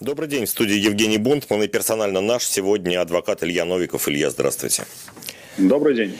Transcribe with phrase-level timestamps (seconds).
[0.00, 4.08] Добрый день, в студии Евгений Бунтман и персонально наш сегодня адвокат Илья Новиков.
[4.08, 4.84] Илья, здравствуйте.
[5.56, 6.16] Добрый день.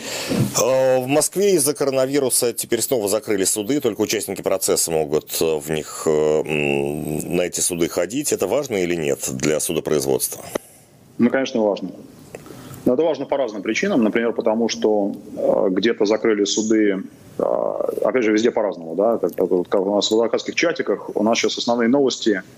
[0.62, 5.70] А, в Москве из-за коронавируса теперь снова закрыли суды, только участники процесса могут э, в
[5.72, 8.32] них э, на эти суды ходить.
[8.32, 10.44] Это важно или нет для судопроизводства?
[11.18, 11.90] Ну, конечно, важно.
[12.84, 14.04] Но это важно по разным причинам.
[14.04, 17.02] Например, потому что э, где-то закрыли суды,
[17.36, 18.94] опять же, везде по-разному.
[18.94, 19.18] Да?
[19.18, 22.42] Как, как у нас в адвокатских чатиках у нас сейчас основные новости–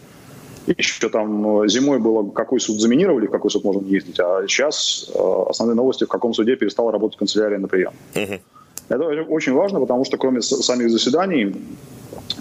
[0.67, 5.11] еще там э, зимой было, какой суд заминировали, в какой суд можно ездить, а сейчас
[5.15, 7.93] э, основные новости, в каком суде перестала работать канцелярия на прием.
[8.15, 8.41] Угу.
[8.88, 11.57] Это очень важно, потому что кроме самих заседаний,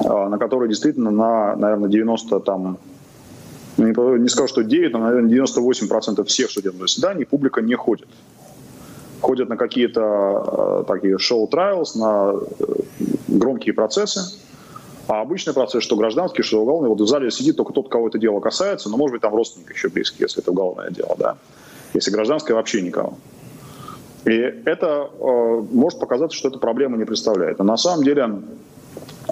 [0.03, 2.77] э, на которые действительно на, наверное, 90 там,
[3.77, 8.07] ну, не, не скажу, что 9, но, наверное, 98% всех судебных заседаний публика не ходит.
[9.21, 12.65] Ходят на какие-то э, такие шоу-трайлс, на э,
[13.27, 14.39] громкие процессы,
[15.07, 18.17] а обычный процесс, что гражданский, что уголовный, вот в зале сидит только тот, кого это
[18.17, 21.37] дело касается, но может быть там родственник еще близкий, если это уголовное дело, да.
[21.93, 23.13] Если гражданское, вообще никого.
[24.25, 27.59] И это э, может показаться, что это проблема не представляет.
[27.59, 28.41] Но на самом деле,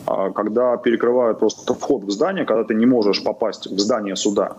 [0.08, 4.58] э, когда перекрывают просто вход в здание, когда ты не можешь попасть в здание суда,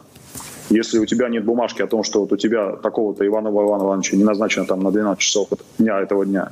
[0.71, 4.17] если у тебя нет бумажки о том, что вот у тебя такого-то Иванова Ивана Ивановича
[4.17, 6.51] не назначено там на 12 часов дня этого дня,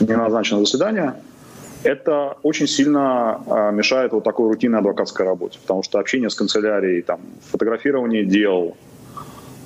[0.00, 1.14] не назначено заседание,
[1.82, 7.02] это очень сильно а, мешает вот такой рутинной адвокатской работе, потому что общение с канцелярией,
[7.02, 8.76] там, фотографирование дел,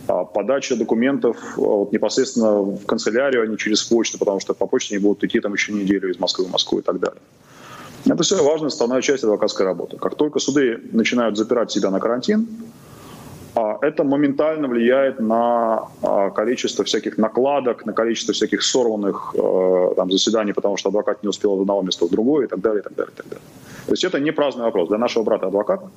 [0.08, 4.66] а, подача документов а, вот, непосредственно в канцелярию, а не через почту, потому что по
[4.66, 7.20] почте они будут идти там еще неделю из Москвы в Москву и так далее.
[8.04, 9.96] Это все важная составная часть адвокатской работы.
[9.96, 12.48] Как только суды начинают запирать себя на карантин,
[13.54, 20.52] это моментально влияет на а, количество всяких накладок, на количество всяких сорванных э, там, заседаний,
[20.52, 22.94] потому что адвокат не успел из одного места в другое и так далее, и так
[22.94, 23.44] далее, и так далее.
[23.86, 24.88] То есть это не праздный вопрос.
[24.88, 25.90] Для нашего брата адвоката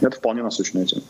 [0.00, 1.02] это вполне насущная тема.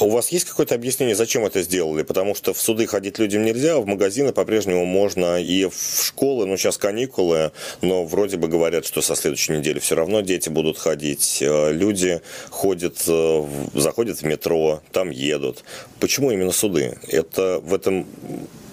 [0.00, 2.02] У вас есть какое-то объяснение, зачем это сделали?
[2.02, 6.46] Потому что в суды ходить людям нельзя, а в магазины по-прежнему можно, и в школы,
[6.46, 10.78] ну сейчас каникулы, но вроде бы говорят, что со следующей недели все равно дети будут
[10.78, 11.38] ходить.
[11.40, 15.64] Э, люди ходят, э, заходят в метро, там едут.
[16.00, 16.98] Почему именно суды?
[17.08, 18.06] Это в этом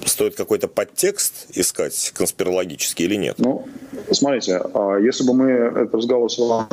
[0.06, 3.36] стоит какой-то подтекст искать конспирологический или нет?
[3.38, 3.68] Ну,
[4.12, 6.68] смотрите, а если бы мы этот разговор с вами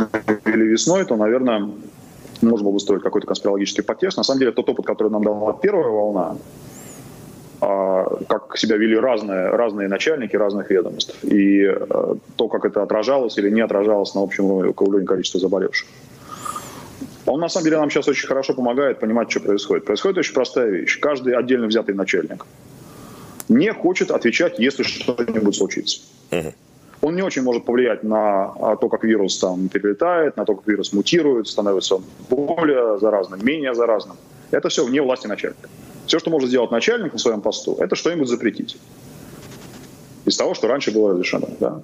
[0.44, 1.70] вели весной, то, наверное,
[2.46, 4.16] можно было строить какой-то конспирологический подтекст.
[4.16, 6.36] На самом деле, тот опыт, который нам дала первая волна,
[7.60, 13.38] а, как себя вели разные, разные начальники разных ведомств, и а, то, как это отражалось
[13.38, 15.88] или не отражалось на общем уровне количества заболевших.
[17.26, 19.84] Он на самом деле нам сейчас очень хорошо помогает понимать, что происходит.
[19.84, 21.00] Происходит очень простая вещь.
[21.00, 22.46] Каждый отдельно взятый начальник
[23.48, 26.00] не хочет отвечать, если что-нибудь случится.
[26.30, 26.52] Uh-huh
[27.02, 30.66] он не очень может повлиять на а, то, как вирус там перелетает, на то, как
[30.66, 34.16] вирус мутирует, становится более заразным, менее заразным.
[34.50, 35.68] Это все вне власти начальника.
[36.06, 38.76] Все, что может сделать начальник на своем посту, это что-нибудь запретить.
[40.24, 41.48] Из того, что раньше было разрешено.
[41.60, 41.82] Да.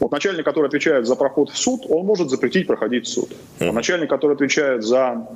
[0.00, 3.30] Вот начальник, который отвечает за проход в суд, он может запретить проходить в суд.
[3.60, 5.26] А начальник, который отвечает за,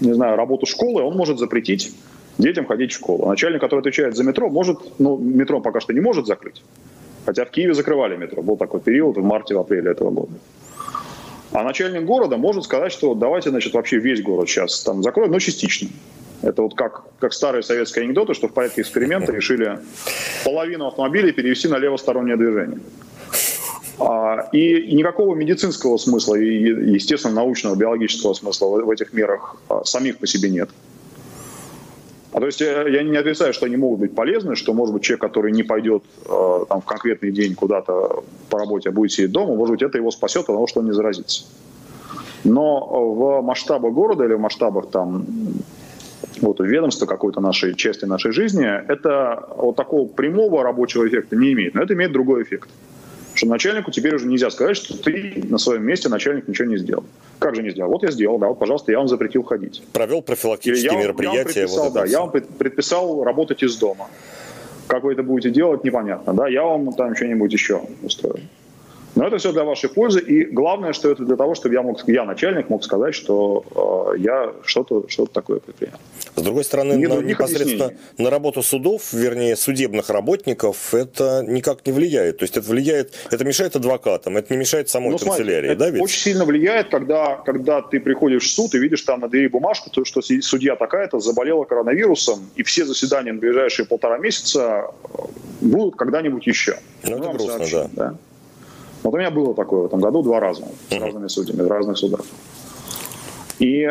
[0.00, 1.92] не знаю, работу школы, он может запретить
[2.38, 3.26] детям ходить в школу.
[3.26, 6.62] А начальник, который отвечает за метро, может, ну, метро пока что не может закрыть,
[7.26, 8.42] Хотя в Киеве закрывали метро.
[8.42, 10.32] Был такой период в марте-апреле этого года.
[11.52, 15.38] А начальник города может сказать, что давайте, значит, вообще весь город сейчас там закроем, но
[15.38, 15.88] частично.
[16.42, 19.78] Это вот как, как старые советские анекдоты, что в порядке эксперимента решили
[20.44, 22.78] половину автомобилей перевести на левостороннее движение.
[23.98, 30.18] А, и никакого медицинского смысла и, естественно, научного, биологического смысла в этих мерах а, самих
[30.18, 30.70] по себе нет.
[32.32, 35.02] А то есть я, я не отрицаю, что они могут быть полезны, что, может быть,
[35.02, 39.32] человек, который не пойдет э, там, в конкретный день куда-то по работе, а будет сидеть
[39.32, 41.44] дома, может быть, это его спасет, потому что он не заразится.
[42.44, 42.80] Но
[43.14, 45.26] в масштабах города или в масштабах там
[46.40, 51.74] вот, ведомства какой-то нашей части нашей жизни, это вот такого прямого рабочего эффекта не имеет.
[51.74, 52.68] Но это имеет другой эффект
[53.34, 57.04] что начальнику теперь уже нельзя сказать, что ты на своем месте начальник ничего не сделал.
[57.38, 57.90] Как же не сделал?
[57.90, 59.82] Вот я сделал, да, вот, пожалуйста, я вам запретил ходить.
[59.92, 61.60] Провел профилактические я, мероприятия.
[61.60, 64.08] Я вам вот да, я вам предписал работать из дома.
[64.86, 68.40] Как вы это будете делать, непонятно, да, я вам там что-нибудь еще устрою.
[69.20, 70.20] Но это все для вашей пользы.
[70.20, 74.18] И главное, что это для того, чтобы я, мог, я начальник, мог сказать, что э,
[74.18, 75.98] я что-то что такое предпринял.
[76.36, 78.14] С другой стороны, Нет на, непосредственно объяснений.
[78.16, 82.38] на работу судов, вернее, судебных работников, это никак не влияет.
[82.38, 85.90] То есть это влияет, это мешает адвокатам, это не мешает самой ну, канцелярии, смотри, да,
[85.90, 86.02] ведь?
[86.02, 89.90] Очень сильно влияет, когда, когда ты приходишь в суд и видишь там на двери бумажку,
[89.90, 94.86] то, что судья такая-то заболела коронавирусом, и все заседания на ближайшие полтора месяца
[95.60, 96.78] будут когда-нибудь еще.
[97.02, 98.08] Ну, это грустно, сообщим, да.
[98.08, 98.16] да.
[99.02, 101.96] Вот у меня было такое в этом году два раза с разными судьями в разных
[101.96, 102.20] судах.
[103.58, 103.86] И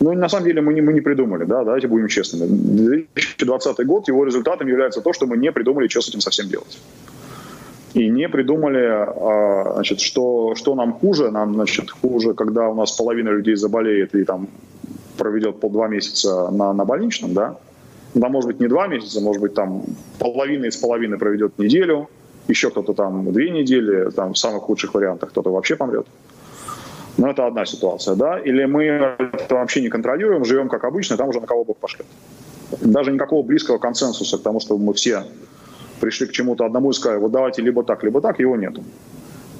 [0.00, 2.46] ну, на самом деле мы не, мы не придумали, да, давайте будем честными.
[2.46, 6.78] 2020 год, его результатом является то, что мы не придумали, что с этим совсем делать.
[7.94, 11.30] И не придумали, а, значит, что, что нам хуже.
[11.30, 14.48] Нам, значит, хуже, когда у нас половина людей заболеет и там
[15.16, 17.56] проведет по два месяца на, на больничном, да.
[18.14, 19.82] Да, может быть, не два месяца, может быть, там
[20.18, 22.08] половина из половины проведет неделю,
[22.48, 26.06] еще кто-то там две недели, там в самых худших вариантах кто-то вообще помрет.
[27.16, 28.38] Но это одна ситуация, да.
[28.38, 32.06] Или мы это вообще не контролируем, живем как обычно, там уже на кого Бог пошлет.
[32.80, 35.24] Даже никакого близкого консенсуса к тому, чтобы мы все
[36.00, 38.84] пришли к чему-то одному и сказали, вот давайте либо так, либо так, его нету.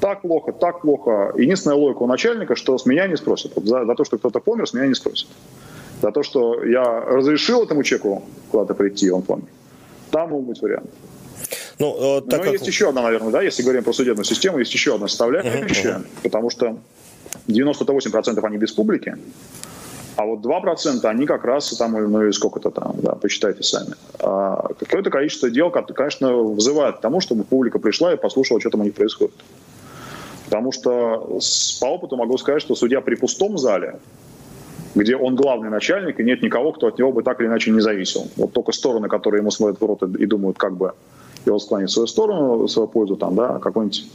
[0.00, 1.32] Так плохо, так плохо.
[1.36, 3.52] Единственная логика у начальника, что с меня не спросят.
[3.56, 5.28] Вот за, за то, что кто-то помер, с меня не спросят.
[6.00, 9.46] За то, что я разрешил этому человеку куда-то прийти, он помер.
[10.12, 10.90] Там могут быть варианты.
[11.78, 12.52] Ну, э, так Но как...
[12.52, 16.22] есть еще одна, наверное, да, если говорим про судебную систему, есть еще одна составляющая, uh-huh.
[16.22, 16.78] потому что
[17.48, 19.16] 98% они без публики,
[20.18, 23.94] а вот 2% они как раз там, ну и сколько-то там, да, посчитайте сами.
[24.18, 28.80] А какое-то количество дел, конечно, вызывает к тому, чтобы публика пришла и послушала, что там
[28.80, 29.36] у них происходит.
[30.46, 31.38] Потому что
[31.80, 34.00] по опыту могу сказать, что судья при пустом зале,
[34.96, 37.80] где он главный начальник, и нет никого, кто от него бы так или иначе не
[37.80, 38.26] зависел.
[38.36, 40.94] Вот только стороны, которые ему смотрят в рот и думают, как бы
[41.46, 44.06] его склонить в свою сторону, в свою пользу, там, да, какой-нибудь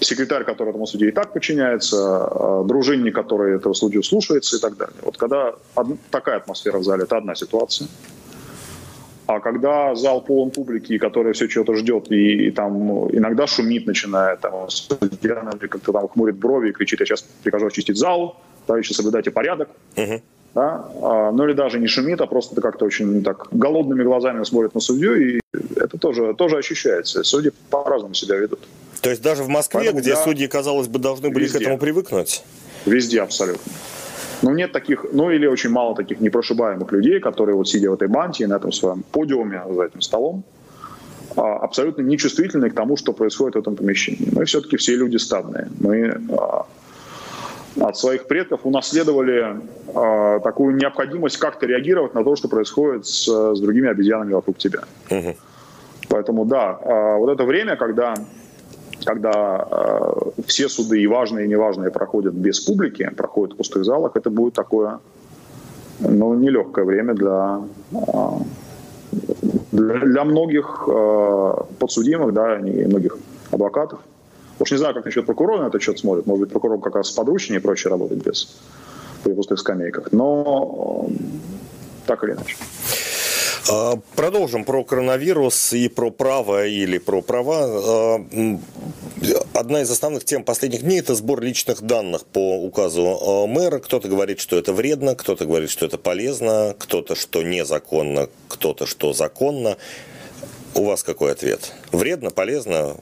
[0.00, 4.76] секретарь, который этому судье и так подчиняется, а, дружинник, который этого судью слушается и так
[4.76, 4.96] далее.
[5.02, 5.54] Вот когда
[6.10, 7.88] такая атмосфера в зале, это одна ситуация.
[9.26, 14.40] А когда зал полон публики, которая все чего-то ждет, и, и там иногда шумит, начинает,
[14.40, 19.30] там, судья как-то там хмурит брови и кричит, я сейчас прикажу очистить зал, товарищи, соблюдайте
[19.30, 19.68] порядок.
[19.96, 20.22] Uh-huh.
[20.54, 20.84] Да?
[21.02, 24.80] А, ну или даже не шумит, а просто как-то очень так голодными глазами смотрит на
[24.80, 25.40] судью, и
[25.76, 27.22] это тоже, тоже ощущается.
[27.22, 28.60] Судьи по-разному себя ведут.
[29.00, 31.58] То есть даже в Москве, Поэтому, где да, судьи, казалось бы, должны были везде.
[31.58, 32.42] к этому привыкнуть?
[32.86, 33.72] Везде абсолютно.
[34.42, 38.08] Но нет таких, ну или очень мало таких непрошибаемых людей, которые вот сидя в этой
[38.08, 40.44] мантии, на этом своем подиуме, за этим столом,
[41.36, 44.28] а, абсолютно нечувствительны к тому, что происходит в этом помещении.
[44.32, 45.68] Мы все-таки все люди стадные.
[45.80, 46.66] Мы а,
[47.80, 49.56] от своих предков унаследовали
[49.88, 54.80] э, такую необходимость как-то реагировать на то, что происходит с, с другими обезьянами вокруг тебя.
[55.10, 55.36] Угу.
[56.08, 58.14] Поэтому да, э, вот это время, когда
[59.04, 64.16] когда э, все суды, и важные, и неважные, проходят без публики, проходят в пустых залах,
[64.16, 64.98] это будет такое,
[66.00, 67.60] ну, нелегкое время для,
[67.92, 67.96] э,
[69.72, 73.16] для, для многих э, подсудимых, да, и многих
[73.50, 74.00] адвокатов.
[74.58, 76.26] Уж не знаю, как насчет прокурора на этот счет смотрит.
[76.26, 78.56] Может быть, прокурор как раз подручнее и проще работать без
[79.22, 80.12] при пустых скамейках.
[80.12, 81.12] Но э,
[82.06, 82.56] так или иначе.
[83.70, 87.66] А, продолжим про коронавирус и про право или про права.
[87.66, 88.26] А,
[89.54, 93.78] одна из основных тем последних дней– это сбор личных данных по указу а, мэра.
[93.78, 99.12] Кто-то говорит, что это вредно, кто-то говорит, что это полезно, кто-то, что незаконно, кто-то, что
[99.12, 99.76] законно.
[100.74, 101.72] У вас какой ответ?
[101.92, 102.96] Вредно, полезно,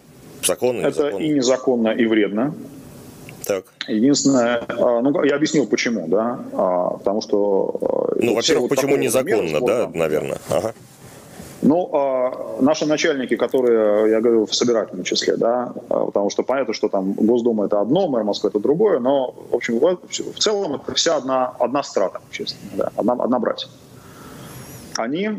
[0.46, 1.08] законно, незаконно?
[1.08, 2.54] Это и незаконно, и вредно.
[3.44, 3.64] Так.
[3.86, 7.78] Единственное, а, ну, я объяснил, почему, да, а, потому что...
[7.80, 10.74] А, ну, во-первых, вот почему незаконно, да, наверное, ага.
[11.62, 11.90] Ну,
[12.60, 17.64] наши начальники, которые, я говорю, в собирательном числе, да, потому что понятно, что там Госдума
[17.64, 21.82] это одно, мэр Москвы это другое, но, в общем, в целом это вся одна, одна
[21.82, 23.68] страта, честно, да, одна, одна братья.
[24.96, 25.34] Они а,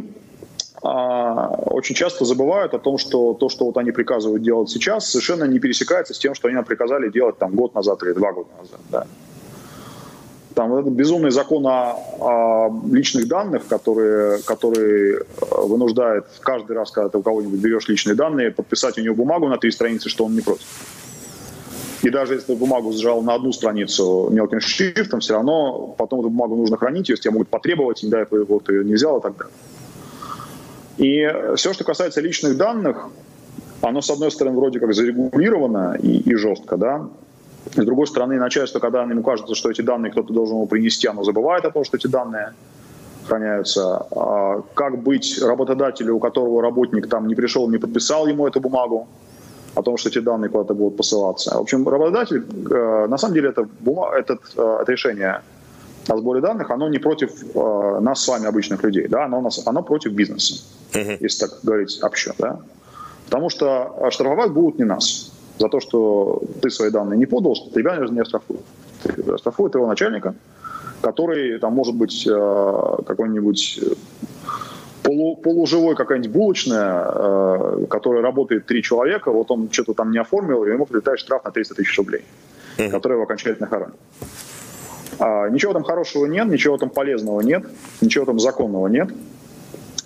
[0.81, 5.59] очень часто забывают о том, что то, что вот они приказывают делать сейчас, совершенно не
[5.59, 8.79] пересекается с тем, что они нам приказали делать там год назад или два года назад.
[8.91, 9.07] Да.
[10.53, 17.09] Там этот безумный закон о, о личных данных, который, который э, вынуждает каждый раз, когда
[17.09, 20.33] ты у кого-нибудь берешь личные данные, подписать у него бумагу на три страницы, что он
[20.33, 20.65] не против.
[22.01, 26.29] И даже если ты бумагу сжал на одну страницу мелким шрифтом, все равно потом эту
[26.29, 29.37] бумагу нужно хранить, с тебя могут потребовать, не дай вот ее не взял и так
[29.37, 29.53] далее.
[30.97, 33.09] И все, что касается личных данных,
[33.81, 37.07] оно, с одной стороны, вроде как зарегулировано и, и жестко, да,
[37.75, 41.23] с другой стороны, начальство, когда ему кажется, что эти данные кто-то должен ему принести, оно
[41.23, 42.53] забывает о том, что эти данные
[43.27, 44.05] храняются.
[44.11, 49.07] А как быть работодателю, у которого работник там не пришел, не подписал ему эту бумагу,
[49.75, 51.55] о том, что эти данные куда-то будут посылаться.
[51.57, 55.41] В общем, работодатель, э, на самом деле, это, бумаг, этот, э, это решение
[56.07, 59.65] о сборе данных, оно не против э, нас с вами, обычных людей, да, оно, нас,
[59.67, 61.17] оно против бизнеса, uh-huh.
[61.19, 62.59] если так говорить общо, да.
[63.25, 67.69] Потому что штрафовать будут не нас за то, что ты свои данные не подал, что
[67.71, 68.61] тебя не штрафуют.
[69.37, 70.33] Штрафуют его начальника,
[71.01, 73.79] который, там, может быть, э, какой-нибудь
[75.03, 80.63] полу, полуживой какая-нибудь булочная, э, которая работает три человека, вот он что-то там не оформил,
[80.65, 82.23] и ему прилетает штраф на 300 тысяч рублей,
[82.77, 82.89] uh-huh.
[82.89, 83.95] который его окончательно хоронит.
[85.19, 87.63] А, ничего там хорошего нет, ничего там полезного нет,
[88.01, 89.09] ничего там законного нет.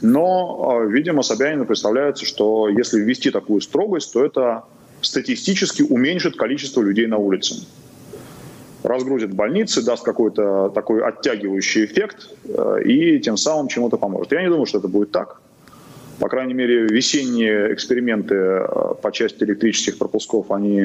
[0.02, 4.64] Но, а, видимо, Собянину представляется, что если ввести такую строгость, то это
[5.02, 7.56] статистически уменьшит количество людей на улице.
[8.84, 14.32] Разгрузит больницы, даст какой-то такой оттягивающий эффект э, и тем самым чему-то поможет.
[14.32, 15.41] Я не думаю, что это будет так.
[16.22, 20.84] По крайней мере, весенние эксперименты э, по части электрических пропусков, они,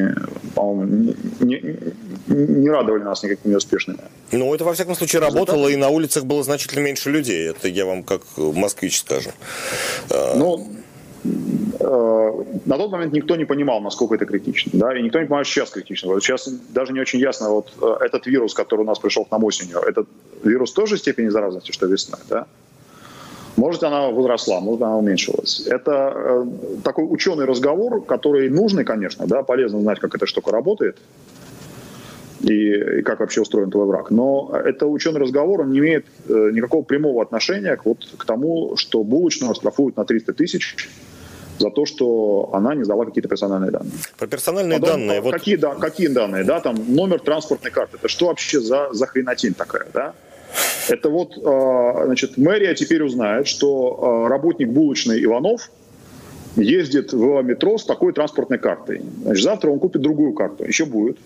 [0.55, 1.77] по-моему, не,
[2.29, 3.99] не, радовали нас никакими успешными.
[4.33, 7.51] Ну, это, во всяком случае, работало, и на улицах было значительно меньше людей.
[7.51, 9.29] Это я вам как москвич скажу.
[10.09, 10.69] А, ну,
[11.81, 15.47] э, на тот момент никто не понимал, насколько это критично, да, и никто не понимает,
[15.47, 16.09] сейчас критично.
[16.09, 19.31] Вот сейчас даже не очень ясно, вот э, этот вирус, который у нас пришел к
[19.31, 20.09] нам осенью, этот
[20.43, 22.47] вирус тоже степени заразности, что весной, да?
[23.57, 25.67] Может, она возросла, может, она уменьшилась.
[25.67, 26.47] Это э,
[26.85, 30.99] такой ученый разговор, который нужный, конечно, да, полезно знать, как эта штука работает
[32.41, 34.11] и, и как вообще устроен твой враг.
[34.11, 38.77] Но это ученый разговор, он не имеет э, никакого прямого отношения к, вот, к тому,
[38.77, 40.77] что булочную штрафуют на 300 тысяч
[41.59, 43.93] за то, что она не сдала какие-то персональные данные.
[44.19, 45.23] Про персональные Потом, данные.
[45.33, 45.61] Какие, вот...
[45.63, 46.45] да, какие данные?
[46.45, 47.97] Да, там номер транспортной карты.
[47.97, 50.13] Это что вообще за, за хренотень такая, да?
[50.89, 55.71] Это вот, а, значит, мэрия теперь узнает, что а, работник булочной Иванов
[56.57, 59.03] ездит в метро с такой транспортной картой.
[59.23, 60.65] Значит, завтра он купит другую карту.
[60.65, 61.19] Еще будет.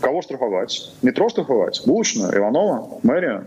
[0.00, 0.92] Кого штрафовать?
[1.02, 1.82] Метро штрафовать?
[1.86, 2.36] Булочную?
[2.36, 2.98] Иванова?
[3.02, 3.44] Мэрия?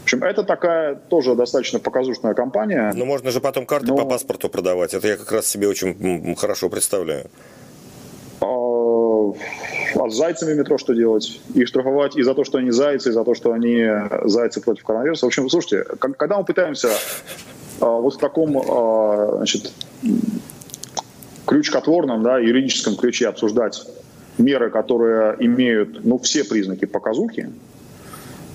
[0.00, 2.92] В общем, это такая тоже достаточно показушная компания.
[2.94, 3.96] Но можно же потом карты но...
[3.96, 4.94] по паспорту продавать.
[4.94, 7.26] Это я как раз себе очень хорошо представляю.
[9.94, 11.40] А с зайцами метро что делать?
[11.54, 13.86] Их штрафовать и за то, что они зайцы, и за то, что они
[14.24, 15.26] зайцы против коронавируса.
[15.26, 16.88] В общем, слушайте, когда мы пытаемся
[17.80, 19.72] а, вот в таком а, значит,
[21.46, 23.86] крючкотворном, да, юридическом ключе обсуждать
[24.38, 27.50] меры, которые имеют ну, все признаки показухи,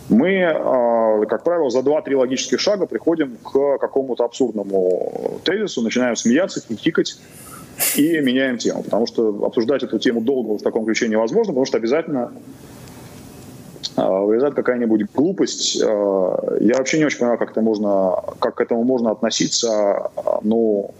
[0.10, 6.62] мы, а, как правило, за 2-3 логических шага приходим к какому-то абсурдному тезису, начинаем смеяться,
[6.62, 7.18] хихикать,
[7.96, 8.84] и меняем тему.
[8.84, 12.32] Потому что обсуждать эту тему долго в таком ключе невозможно, потому что обязательно
[13.96, 15.82] а, вылезает какая-нибудь глупость.
[15.84, 20.12] А, я вообще не очень понимаю, как, это можно, как к этому можно относиться,
[20.42, 20.92] ну,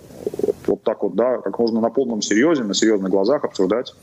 [0.68, 3.94] вот так вот, да, как можно на полном серьезе, на серьезных глазах обсуждать,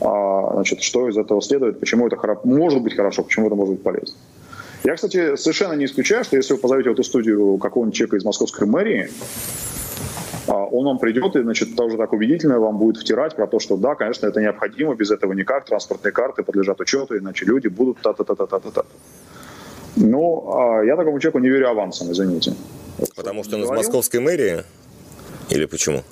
[0.00, 3.74] а, значит, что из этого следует, почему это хоро- может быть хорошо, почему это может
[3.74, 4.16] быть полезно.
[4.84, 8.24] Я, кстати, совершенно не исключаю, что если вы позовете в эту студию какого-нибудь человека из
[8.24, 9.81] московской мэрии, а,
[10.46, 13.94] он вам придет и, значит, тоже так убедительно вам будет втирать про то, что да,
[13.94, 18.82] конечно, это необходимо, без этого никак, транспортные карты подлежат учету, иначе люди будут та-та-та-та-та-та.
[19.96, 22.54] Ну, а я такому человеку не верю авансом, извините.
[23.14, 24.64] Потому что он из московской мэрии?
[25.50, 26.02] Или почему?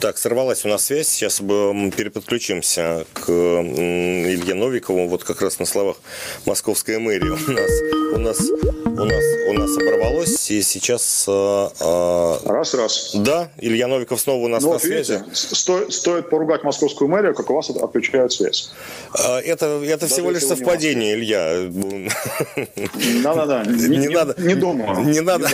[0.00, 1.08] Так, сорвалась у нас связь.
[1.08, 5.06] Сейчас мы переподключимся к Илье Новикову.
[5.08, 5.96] Вот как раз на словах
[6.46, 7.70] московская мэрия у нас,
[8.14, 8.40] у нас,
[8.86, 10.50] у нас, у нас оборвалось.
[10.50, 11.26] И сейчас...
[11.28, 12.62] А, а,
[13.14, 15.22] да, Илья Новиков снова у нас ну, на связи.
[15.34, 18.72] Стоит, стоит поругать московскую мэрию, как у вас отключают связь.
[19.12, 21.70] А, это, это всего лишь совпадение, Илья.
[23.22, 23.64] Да-да-да.
[23.70, 25.04] Не, не, надо, не думаю.
[25.04, 25.48] Не надо,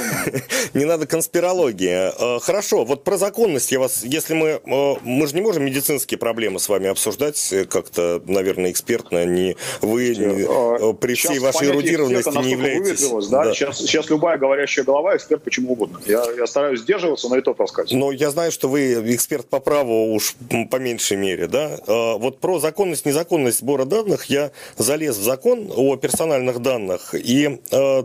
[0.75, 2.38] не надо конспирологии.
[2.41, 6.61] Хорошо, вот про законность я вас, если мы, э, мы же не можем медицинские проблемы
[6.61, 9.25] с вами обсуждать э, как-то, наверное, экспертно.
[9.25, 13.28] Не, вы не, э, при сейчас всей вашей эрудированности не являетесь.
[13.28, 13.45] Да?
[13.45, 13.55] Да.
[13.55, 16.00] Сейчас, сейчас любая говорящая голова эксперт почему угодно.
[16.07, 17.93] Я, я стараюсь сдерживаться, но и то рассказать.
[17.93, 20.37] Но я знаю, что вы эксперт по праву уж
[20.71, 21.47] по меньшей мере.
[21.47, 21.78] Да?
[21.87, 27.61] Вот про законность, незаконность сбора данных я залез в закон о персональных данных, и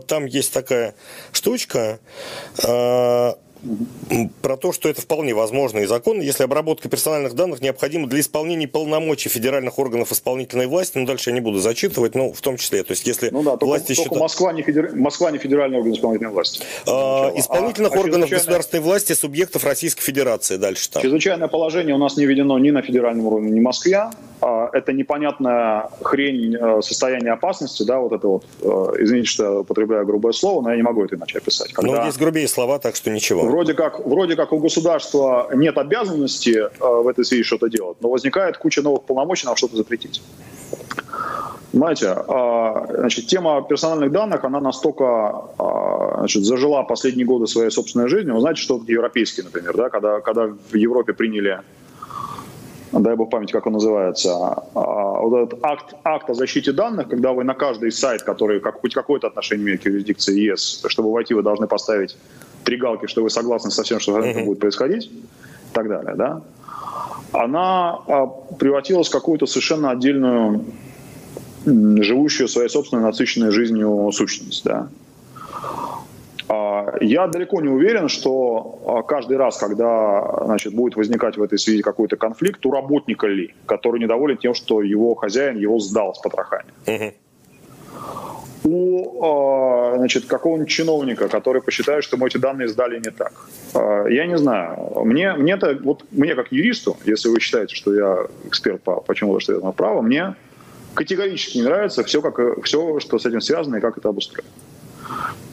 [0.06, 0.94] там есть такая
[1.32, 1.98] штучка,
[4.40, 8.66] про то, что это вполне возможно и законно, если обработка персональных данных необходима для исполнения
[8.66, 12.82] полномочий федеральных органов исполнительной власти, ну дальше я не буду зачитывать, ну в том числе,
[12.82, 14.20] то есть если ну, да, власти только, считают...
[14.20, 14.92] Москва, не федер...
[14.94, 16.64] Москва не федеральный орган исполнительной власти.
[16.86, 18.38] А, исполнительных а, органов чрезвычайное...
[18.38, 21.02] государственной власти субъектов Российской Федерации дальше там.
[21.02, 24.10] Чрезвычайное положение у нас не введено ни на федеральном уровне, ни в Москве.
[24.40, 29.52] А, это непонятная хрень э, состояния опасности, да, вот это вот, э, извините, что я
[29.60, 31.72] употребляю грубое слово, но я не могу это иначе описать.
[31.72, 32.00] Когда...
[32.00, 33.51] Ну, есть грубее слова, так что ничего.
[33.52, 38.08] Вроде как, вроде как у государства нет обязанности э, в этой связи что-то делать, но
[38.08, 40.22] возникает куча новых полномочий нам что-то запретить.
[41.70, 45.04] Понимаете, а, значит, тема персональных данных, она настолько
[45.58, 48.34] а, значит, зажила последние годы своей собственной жизнью.
[48.34, 51.60] Вы знаете, что европейские, например, да, когда, когда в Европе приняли
[52.92, 54.32] дай бог память, как он называется,
[54.74, 58.80] а, вот этот акт, акт о защите данных, когда вы на каждый сайт, который как,
[58.80, 62.16] хоть какое-то отношение имеет к юрисдикции ЕС, чтобы войти, вы должны поставить
[62.64, 64.44] три галки, что вы согласны со всем, что mm-hmm.
[64.44, 66.42] будет происходить, и так далее, да.
[67.32, 68.26] она а,
[68.58, 70.64] превратилась в какую-то совершенно отдельную,
[71.64, 74.64] живущую своей собственной насыщенной жизнью сущность.
[74.64, 74.88] Да.
[76.48, 81.58] А, я далеко не уверен, что а, каждый раз, когда значит, будет возникать в этой
[81.58, 86.18] связи какой-то конфликт, у работника ли, который недоволен тем, что его хозяин его сдал с
[86.18, 86.70] потрохами.
[86.86, 87.12] Угу.
[88.64, 93.32] У значит, какого-нибудь чиновника, который посчитает, что мы эти данные сдали не так.
[94.08, 95.04] Я не знаю.
[95.04, 99.40] Мне, мне, это, вот, мне как юристу, если вы считаете, что я эксперт по почему-то
[99.40, 100.34] что право, мне
[100.94, 104.50] категорически не нравится все, как, все, что с этим связано и как это обустроено.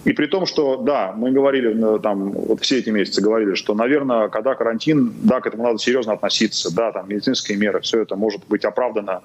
[0.06, 3.74] И при том, что, да, мы говорили, ну, там, вот все эти месяцы говорили, что,
[3.74, 8.16] наверное, когда карантин, да, к этому надо серьезно относиться, да, там, медицинские меры, все это
[8.16, 9.22] может быть оправдано.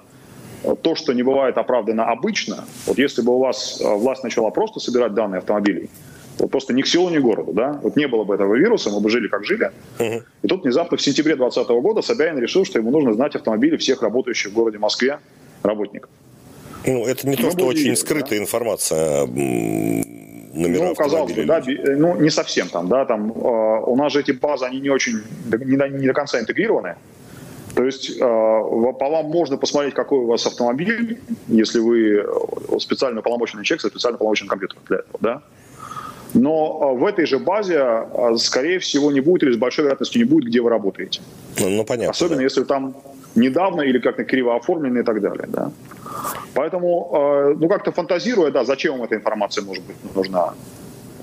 [0.81, 4.79] То, что не бывает оправдано обычно, вот если бы у вас э, власть начала просто
[4.79, 5.89] собирать данные автомобилей,
[6.39, 8.89] вот просто ни к селу, ни к городу, да, вот не было бы этого вируса,
[8.89, 9.71] мы бы жили как жили.
[9.99, 10.23] Uh-huh.
[10.41, 14.01] И тут внезапно в сентябре 2020 года Собянин решил, что ему нужно знать автомобили всех
[14.01, 15.19] работающих в городе Москве
[15.63, 16.09] работников.
[16.85, 18.43] Ну, это не то, что очень скрытая да?
[18.43, 19.25] информация
[20.55, 21.61] номера ну, казалось бы, да,
[21.97, 25.21] ну, не совсем там, да, там э, у нас же эти базы, они не очень,
[25.45, 26.95] не, не до конца интегрированы.
[27.75, 33.21] То есть э, по вам можно посмотреть, какой у вас автомобиль, если вы э, специально
[33.21, 35.41] полномоченный человек со специально полномоченным компьютером для этого, да.
[36.33, 40.21] Но э, в этой же базе, э, скорее всего, не будет или с большой вероятностью
[40.21, 41.21] не будет, где вы работаете.
[41.59, 42.11] Ну, ну понятно.
[42.11, 42.43] Особенно, да.
[42.43, 42.95] если там
[43.35, 45.69] недавно или как-то криво оформлены и так далее, да.
[46.53, 50.53] Поэтому, ну, как-то фантазируя, да, зачем вам эта информация может быть нужна,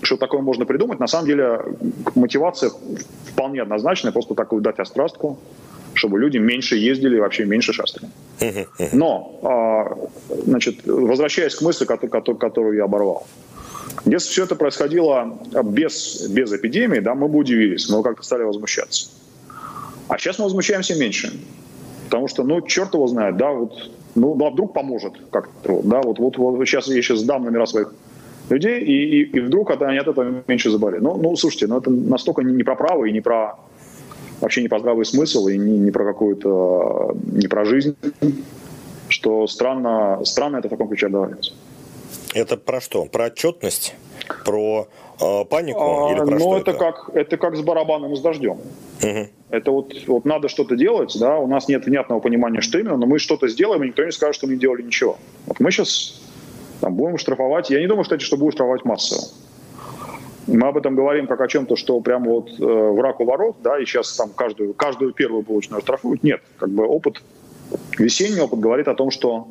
[0.02, 1.60] что такое можно придумать, на самом деле
[2.14, 2.70] мотивация
[3.24, 5.38] вполне однозначная, просто такую дать острастку,
[5.94, 8.08] чтобы люди меньше ездили и вообще меньше шастали.
[8.92, 13.26] Но, э, значит, возвращаясь к мысли, которую, я оборвал.
[14.04, 19.10] Если все это происходило без, без эпидемии, да, мы бы удивились, мы как-то стали возмущаться.
[20.08, 21.32] А сейчас мы возмущаемся меньше.
[22.04, 26.00] Потому что, ну, черт его знает, да, вот ну, ну а вдруг поможет как-то, да,
[26.02, 27.94] вот, вот, вот сейчас я сейчас сдам номера своих
[28.50, 31.02] людей, и, и, и вдруг они от этого меньше заболеют.
[31.02, 33.56] Ну, ну, слушайте, ну это настолько не про право и не про
[34.42, 37.96] вообще не про здравый смысл и не, не про какую-то не про жизнь,
[39.08, 41.52] что странно, странно это в таком ключе говорится.
[42.34, 43.04] Это про что?
[43.04, 43.94] Про отчетность?
[44.44, 44.88] Про
[45.20, 45.80] э, панику?
[45.80, 46.78] А, или про ну, это, это?
[46.78, 48.58] Как, это как с барабаном и с дождем.
[49.02, 49.28] Угу.
[49.50, 53.06] Это вот, вот надо что-то делать, да, у нас нет внятного понимания, что именно, но
[53.06, 55.18] мы что-то сделаем, и никто не скажет, что мы не делали ничего.
[55.46, 56.22] Вот мы сейчас
[56.80, 59.22] там, будем штрафовать, я не думаю, кстати, что будем штрафовать массово.
[60.46, 63.78] Мы об этом говорим как о чем-то, что прямо вот э, враг у ворот, да,
[63.78, 66.22] и сейчас там каждую, каждую первую булочную штрафуют.
[66.22, 67.22] Нет, как бы опыт,
[67.98, 69.46] весенний опыт говорит о том, что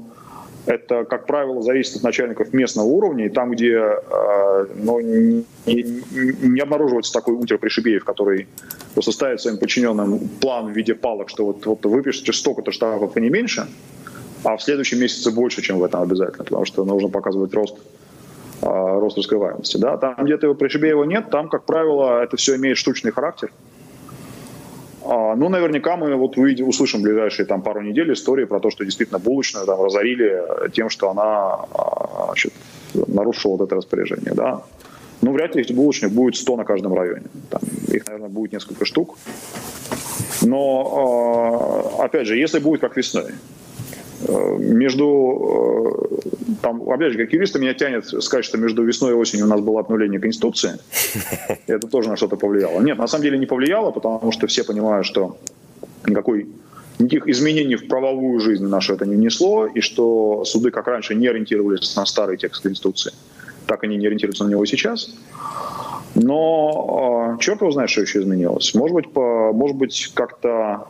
[0.66, 6.60] это, как правило, зависит от начальников местного уровня, и там, где э, ну, не, не,
[6.60, 8.48] обнаруживается такой утер Пришибеев, который
[8.94, 13.22] просто ставит своим подчиненным план в виде палок, что вот, вот вы столько-то штрафов и
[13.22, 13.68] не меньше,
[14.44, 17.78] а в следующем месяце больше, чем в этом обязательно, потому что нужно показывать рост
[18.62, 19.78] рост раскрываемости.
[19.78, 19.98] Да?
[19.98, 23.52] Там, где этого Пришибеева нет, там, как правило, это все имеет штучный характер,
[25.04, 28.70] а, ну, наверняка мы вот увидим, услышим в ближайшие там, пару недель истории про то,
[28.70, 30.44] что действительно булочную там, разорили
[30.74, 32.54] тем, что она а, значит,
[32.94, 34.34] нарушила вот это распоряжение.
[34.34, 34.62] Да?
[35.22, 37.26] Ну, вряд ли этих булочных будет 100 на каждом районе.
[37.50, 39.18] Там, их, наверное, будет несколько штук.
[40.44, 43.61] Но, а, опять же, если будет как весной, Э,
[44.60, 49.46] между, э, там, опять же, как юриста меня тянет сказать, что между весной и осенью
[49.46, 50.74] у нас было обнуление Конституции.
[51.68, 52.82] Это тоже на что-то повлияло.
[52.82, 55.38] Нет, на самом деле не повлияло, потому что все понимают, что
[56.06, 56.48] никакой
[57.00, 61.28] никаких изменений в правовую жизнь нашу это не внесло, и что суды, как раньше, не
[61.28, 63.14] ориентировались на старый текст Конституции,
[63.66, 65.14] так они не ориентируются на него и сейчас.
[66.14, 68.74] Но э, черт его знает, что еще изменилось.
[68.76, 70.88] Может быть, по, может быть как-то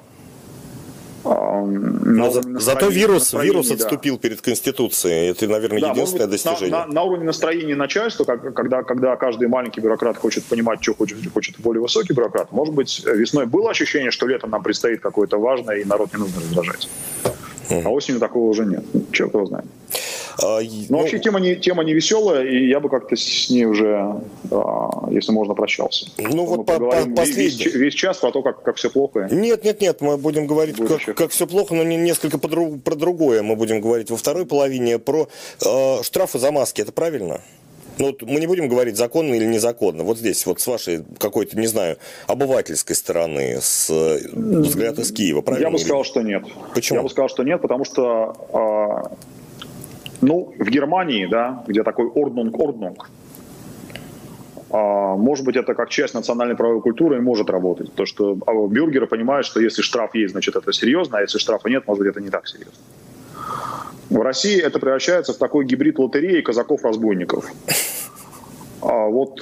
[1.23, 4.21] но за, зато вирус, вирус отступил да.
[4.21, 5.31] перед Конституцией.
[5.31, 6.71] Это, наверное, да, единственное быть, достижение.
[6.71, 10.93] На, на, на уровне настроения начальства, как, когда, когда каждый маленький бюрократ хочет понимать, что
[10.93, 15.37] хочет, хочет более высокий бюрократ, может быть, весной было ощущение, что летом нам предстоит какое-то
[15.37, 16.89] важное, и народ не нужно раздражать.
[17.69, 18.83] А осенью такого уже нет.
[19.11, 19.65] Черт его знает.
[20.43, 24.21] А, ну, вообще тема не, тема не веселая, и я бы как-то с ней уже,
[24.51, 26.07] а, если можно, прощался.
[26.17, 27.65] Ну вот по, по, последний.
[27.65, 29.27] Весь, весь час про то, как, как все плохо.
[29.31, 32.95] Нет, нет, нет, мы будем говорить, как, как все плохо, но не, несколько про, про
[32.95, 35.27] другое мы будем говорить во второй половине, про
[35.65, 37.41] э, штрафы за маски, это правильно?
[37.97, 40.03] Ну, мы не будем говорить законно или незаконно.
[40.03, 43.89] Вот здесь, вот с вашей какой-то, не знаю, обывательской стороны, с
[44.33, 45.67] взгляд из Киева, правильно?
[45.67, 46.43] Я бы сказал, что нет.
[46.73, 46.99] Почему?
[46.99, 49.11] Я бы сказал, что нет, потому что а,
[50.21, 53.09] ну, в Германии, да, где такой орднунг-орднунг,
[54.73, 57.93] А, может быть, это как часть национальной правовой культуры и может работать.
[57.93, 61.67] То, что а, бюргеры понимают, что если штраф есть, значит, это серьезно, а если штрафа
[61.69, 62.79] нет, может быть, это не так серьезно.
[64.09, 67.51] В России это превращается в такой гибрид лотереи казаков-разбойников.
[68.81, 69.41] А вот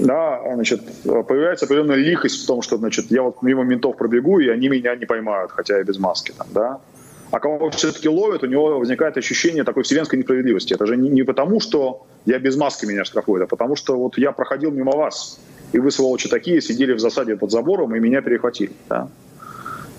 [0.00, 4.48] да, значит, появляется определенная лихость в том, что значит, я вот мимо ментов пробегу, и
[4.48, 6.32] они меня не поймают, хотя я без маски.
[6.36, 6.80] Там, да?
[7.30, 10.74] А кого все-таки ловят, у него возникает ощущение такой вселенской несправедливости.
[10.74, 14.18] Это же не, не потому, что я без маски меня штрафуют, а потому что вот
[14.18, 15.38] я проходил мимо вас,
[15.72, 18.72] и вы, сволочи такие, сидели в засаде под забором, и меня перехватили.
[18.88, 19.08] Да?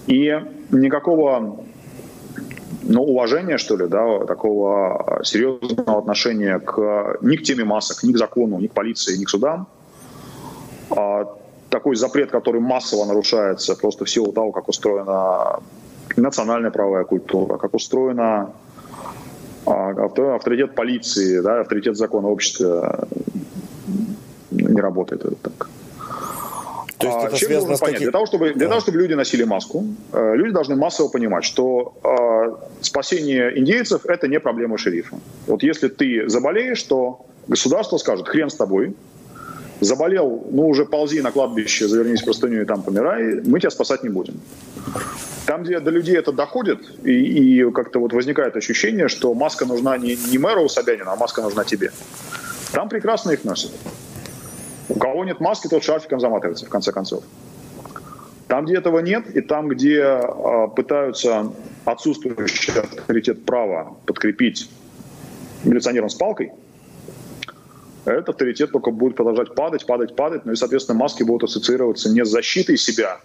[0.07, 0.41] И
[0.71, 1.63] никакого
[2.83, 8.17] ну, уважения, что ли, да, такого серьезного отношения к, ни к теме масок, ни к
[8.17, 9.67] закону, ни к полиции, ни к судам.
[10.89, 11.33] А,
[11.69, 15.59] такой запрет, который массово нарушается просто в силу того, как устроена
[16.17, 18.51] национальная правовая культура, как устроена
[19.65, 19.91] а,
[20.35, 23.07] авторитет полиции, да, авторитет закона общества
[24.51, 25.69] не работает это так.
[26.97, 28.01] То есть а, это связано с понять?
[28.01, 31.93] Для того, чтобы, для того, чтобы люди носили маску, э, люди должны массово понимать, что
[32.81, 35.17] спасение индейцев– это не проблема шерифа.
[35.47, 38.95] Вот если ты заболеешь, то государство скажет «хрен с тобой»,
[39.81, 44.03] заболел, ну уже ползи на кладбище, завернись в простыню и там помирай, мы тебя спасать
[44.03, 44.39] не будем.
[45.51, 49.97] Там, где до людей это доходит, и, и как-то вот возникает ощущение, что маска нужна
[49.97, 51.91] не, не мэру Собянину, а маска нужна тебе.
[52.71, 53.71] Там прекрасно их носят.
[54.87, 57.25] У кого нет маски, тот шарфиком заматывается, в конце концов.
[58.47, 61.51] Там, где этого нет, и там, где э, пытаются
[61.83, 64.69] отсутствующий авторитет права подкрепить
[65.65, 66.53] милиционером с палкой,
[68.05, 72.23] этот авторитет только будет продолжать падать, падать, падать, ну и, соответственно, маски будут ассоциироваться не
[72.23, 73.19] с защитой себя,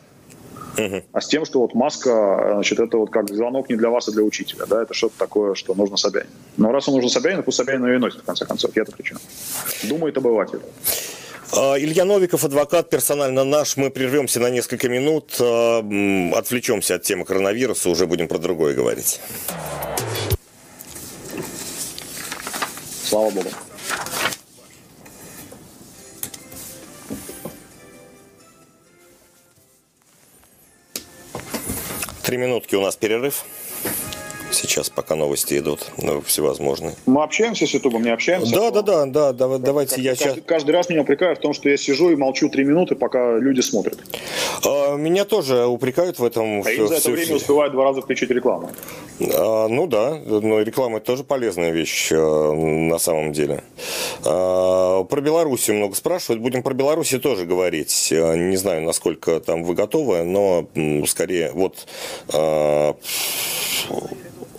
[1.12, 4.12] а с тем, что вот маска, значит, это вот как звонок не для вас, а
[4.12, 6.30] для учителя, да, это что-то такое, что нужно Собянину.
[6.56, 9.02] Но раз он нужен Собянину, пусть Собянин ее и носит, в конце концов, я-то при
[9.02, 9.18] чем?
[9.84, 10.60] Думает обыватель.
[11.52, 13.76] А, Илья Новиков, адвокат, персонально наш.
[13.76, 15.78] Мы прервемся на несколько минут, а,
[16.34, 19.20] отвлечемся от темы коронавируса, уже будем про другое говорить.
[23.04, 23.48] Слава Богу.
[32.26, 33.44] Три минутки у нас перерыв
[34.56, 36.94] сейчас, пока новости идут ну, всевозможные.
[37.06, 38.52] Мы общаемся с Ютубом, не общаемся?
[38.52, 40.44] Да, да, да, да, да, давайте как, я каждый, сейчас...
[40.46, 43.60] Каждый раз меня упрекают в том, что я сижу и молчу три минуты, пока люди
[43.60, 43.98] смотрят.
[44.64, 46.60] А, меня тоже упрекают в этом.
[46.60, 48.70] А все, за это все, время успевают два раза включить рекламу.
[49.20, 53.62] А, ну да, но реклама это тоже полезная вещь а, на самом деле.
[54.24, 56.42] А, про Белоруссию много спрашивают.
[56.42, 58.10] Будем про Белоруссию тоже говорить.
[58.12, 60.66] А, не знаю, насколько там вы готовы, но
[61.06, 61.86] скорее вот
[62.32, 62.96] а,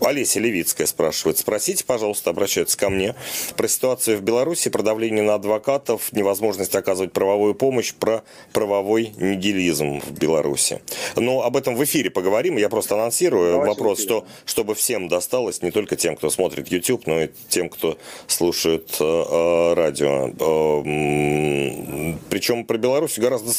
[0.02, 1.38] Олеся Левицкая спрашивает.
[1.38, 3.16] Спросите, пожалуйста, обращается ко мне
[3.56, 10.00] про ситуацию в Беларуси, про давление на адвокатов, невозможность оказывать правовую помощь, про правовой нигилизм
[10.00, 10.82] в Беларуси.
[11.16, 12.58] Но об этом в эфире поговорим.
[12.58, 17.08] Я просто анонсирую Давайте вопрос, что, чтобы всем досталось, не только тем, кто смотрит YouTube,
[17.08, 20.30] но и тем, кто слушает э, э радио.
[20.40, 23.52] Э, причем про Беларусь гораздо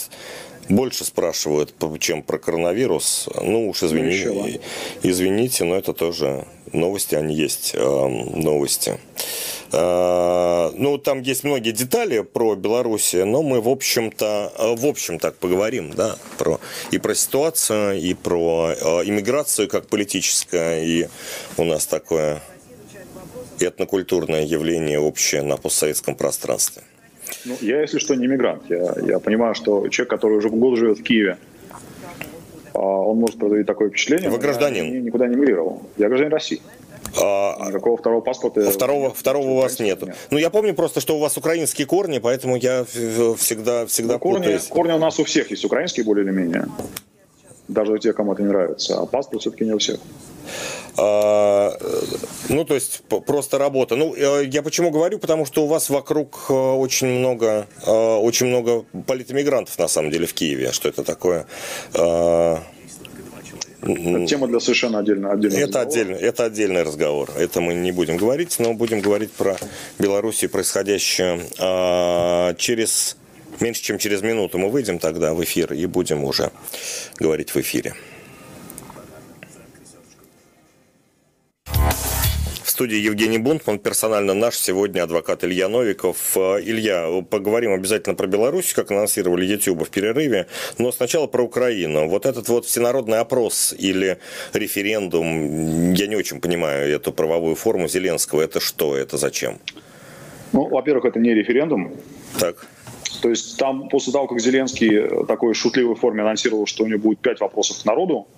[0.68, 3.28] больше спрашивают, чем про коронавирус.
[3.40, 4.48] Ну уж извините, ну,
[5.02, 8.98] извините, но это тоже новости, они есть э, новости.
[9.72, 15.36] Э, ну, там есть многие детали про Беларусь, но мы, в общем-то, в общем так
[15.36, 18.72] поговорим, да, про, и про ситуацию, и про
[19.04, 21.08] иммиграцию как политическое, и
[21.56, 22.42] у нас такое
[23.60, 26.82] этнокультурное явление общее на постсоветском пространстве.
[27.44, 28.62] Ну, я, если что, не мигрант.
[28.68, 31.38] Я, я понимаю, что человек, который уже год живет в Киеве,
[32.74, 34.30] а, он может производить такое впечатление.
[34.30, 34.92] Вы гражданин?
[34.92, 35.82] Я никуда не мигрировал.
[35.96, 36.60] Я гражданин России.
[37.20, 38.70] А, Никакого второго паспорта.
[38.70, 40.06] Второго, второго у вас нету.
[40.06, 40.16] Нет.
[40.30, 44.38] Ну, я помню просто, что у вас украинские корни, поэтому я всегда, всегда ну, корни,
[44.38, 44.66] путаюсь.
[44.66, 46.66] Корни у нас у всех есть украинские более или менее.
[47.66, 48.98] Даже у тех, кому это не нравится.
[48.98, 49.98] А паспорт все-таки не у всех.
[52.48, 53.96] Ну, то есть просто работа.
[53.96, 58.46] Ну, э, я почему говорю, потому что у вас вокруг э, очень много, э, очень
[58.46, 60.72] много политэмигрантов, на самом деле, в Киеве.
[60.72, 61.46] Что это такое?
[63.80, 65.28] Это тема для совершенно отдельно.
[65.28, 67.30] это, отдельно, это отдельный разговор.
[67.38, 69.56] Это мы не будем говорить, но будем говорить про
[69.98, 73.16] Белоруссию происходящее а, через
[73.60, 74.58] меньше, чем через минуту.
[74.58, 76.50] Мы выйдем тогда в эфир и будем уже
[77.18, 77.94] говорить в эфире.
[82.78, 86.36] Студии Евгений Бунтман, персонально наш сегодня адвокат Илья Новиков.
[86.36, 90.46] Э, Илья, поговорим обязательно про Беларусь, как анонсировали YouTube в перерыве,
[90.78, 92.06] но сначала про Украину.
[92.06, 94.18] Вот этот вот всенародный опрос или
[94.52, 99.58] референдум, я не очень понимаю эту правовую форму Зеленского, это что, это зачем?
[100.52, 101.96] Ну, во-первых, это не референдум.
[102.38, 102.68] Так.
[103.22, 107.18] То есть там после того, как Зеленский такой шутливой форме анонсировал, что у него будет
[107.18, 108.28] пять вопросов к народу,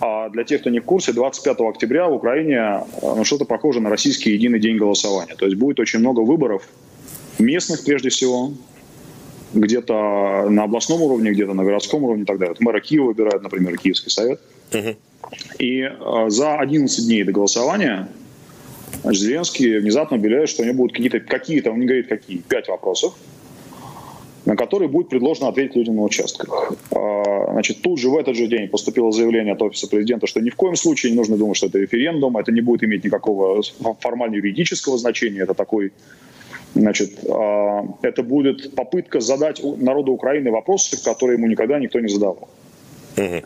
[0.00, 3.90] а для тех, кто не в курсе, 25 октября в Украине ну, что-то похоже на
[3.90, 5.34] российский единый день голосования.
[5.36, 6.68] То есть будет очень много выборов,
[7.38, 8.52] местных прежде всего,
[9.52, 12.54] где-то на областном уровне, где-то на городском уровне и так далее.
[12.58, 14.40] Вот мэра Киева выбирают, например, Киевский совет.
[14.72, 14.96] Угу.
[15.58, 18.08] И э, за 11 дней до голосования
[19.02, 22.68] значит, Зеленский внезапно объявляет, что у него будут какие-то, какие-то, он не говорит какие, пять
[22.68, 23.14] вопросов,
[24.44, 26.72] на которые будет предложено ответить людям на участках.
[26.90, 30.50] А, значит, тут же в этот же день поступило заявление от офиса президента, что ни
[30.50, 33.62] в коем случае не нужно думать, что это референдум, это не будет иметь никакого
[34.00, 35.92] формально-юридического значения, это такой
[36.74, 42.48] Значит, а, это будет попытка задать народу Украины вопросы, которые ему никогда никто не задавал.
[43.16, 43.42] Угу.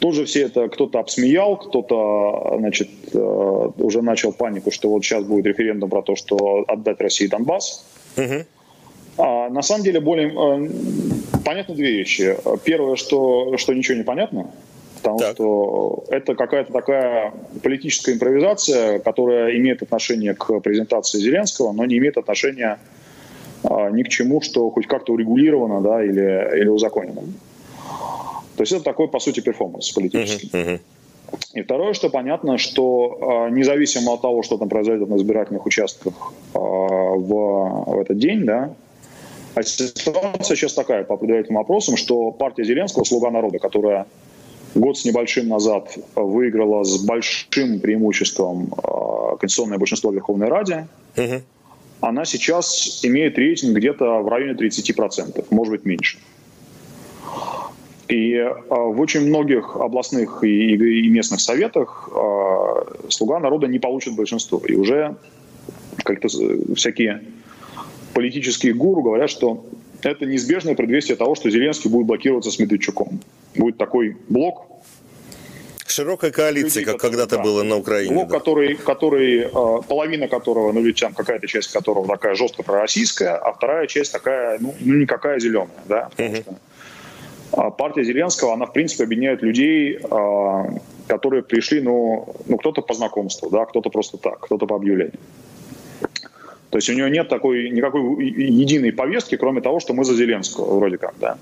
[0.00, 5.46] Тоже все это кто-то обсмеял, кто-то значит, э, уже начал панику, что вот сейчас будет
[5.46, 7.86] референдум про то, что отдать России Донбасс.
[8.16, 8.44] Угу.
[9.18, 10.68] А на самом деле более э,
[11.44, 12.36] понятны две вещи.
[12.64, 14.50] Первое, что, что ничего не понятно
[15.06, 15.34] потому так.
[15.34, 22.16] что это какая-то такая политическая импровизация, которая имеет отношение к презентации Зеленского, но не имеет
[22.16, 22.78] отношения
[23.62, 27.22] а, ни к чему, что хоть как-то урегулировано да, или, или узаконено.
[28.56, 30.48] То есть это такой, по сути, перформанс политический.
[30.48, 30.80] Uh-huh, uh-huh.
[31.54, 36.14] И второе, что понятно, что э, независимо от того, что там произойдет на избирательных участках
[36.54, 38.72] э, в, в этот день, да,
[39.56, 44.06] а ситуация сейчас такая по предварительным вопросам, что партия Зеленского, слуга народа, которая
[44.74, 51.40] год с небольшим назад выиграла с большим преимуществом э, конституционное большинство Верховной Раде, угу.
[52.02, 56.18] она сейчас имеет рейтинг где-то в районе 30%, может быть меньше.
[58.08, 64.14] И э, в очень многих областных и, и местных советах э, слуга народа не получит
[64.16, 64.60] большинство.
[64.68, 65.16] И уже
[66.04, 66.28] как-то
[66.74, 67.22] всякие
[68.16, 69.66] политические гуру говорят, что
[70.02, 73.20] это неизбежное предвестие того, что Зеленский будет блокироваться с Медведчуком.
[73.54, 74.66] Будет такой блок.
[75.86, 78.14] Широкая коалиция, людей, как когда-то да, было на Украине.
[78.14, 78.38] Блок, да.
[78.38, 83.52] который, который, э, половина которого, ну ведь там какая-то часть которого такая жестко пророссийская, а
[83.52, 86.36] вторая часть такая, ну, ну никакая зеленая, да, потому угу.
[87.50, 90.64] что партия Зеленского, она, в принципе, объединяет людей, э,
[91.06, 95.18] которые пришли, ну, ну кто-то по знакомству, да, кто-то просто так, кто-то по объявлению.
[96.70, 100.78] То есть у него нет такой никакой единой повестки, кроме того, что мы за Зеленского,
[100.78, 101.38] вроде как, да.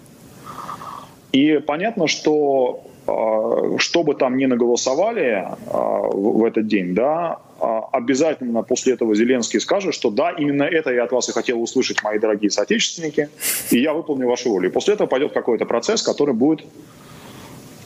[1.32, 7.88] И понятно, что а, что бы там ни наголосовали а, в этот день, да, а,
[7.92, 12.02] обязательно после этого Зеленский скажет, что да, именно это я от вас и хотел услышать,
[12.02, 13.28] мои дорогие соотечественники,
[13.70, 14.68] и я выполню вашу волю.
[14.68, 16.64] И после этого пойдет какой-то процесс, который будет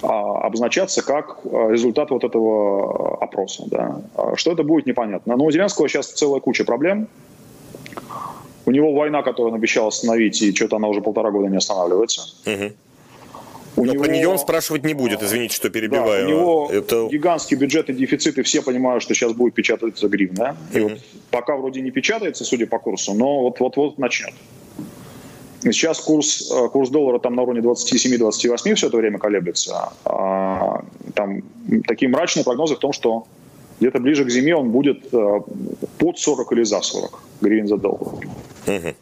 [0.02, 3.64] обозначаться как результат вот этого опроса.
[3.66, 4.00] Да.
[4.36, 5.36] Что это будет, непонятно.
[5.36, 7.08] Но у Зеленского сейчас целая куча проблем.
[8.66, 12.22] У него война, которую он обещал остановить, и что-то она уже полтора года не останавливается.
[12.44, 12.72] Угу.
[13.76, 14.04] У Но него...
[14.04, 16.26] про нее он спрашивать не будет, извините, что перебиваю.
[16.26, 17.06] Да, у него Это...
[17.06, 20.56] гигантский бюджет и дефицит, и все понимают, что сейчас будет печататься гривна.
[20.74, 20.98] И вот
[21.30, 24.34] пока вроде не печатается, судя по курсу, но вот-вот начнет.
[25.62, 29.92] Сейчас курс, э, курс доллара там на уровне 27-28 все это время колеблется.
[30.04, 31.42] А, там
[31.86, 33.26] такие мрачные прогнозы в том, что
[33.80, 35.40] где-то ближе к зиме он будет э,
[35.98, 38.14] под 40 или за 40 гривен за доллар.
[38.66, 38.94] Угу.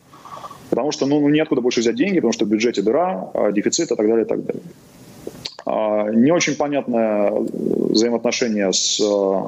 [0.71, 3.91] Потому что ну, ну, неоткуда больше взять деньги, потому что в бюджете дыра, а дефицит
[3.91, 4.63] и так далее, и так далее.
[5.65, 9.41] А, не очень понятное взаимоотношение с э,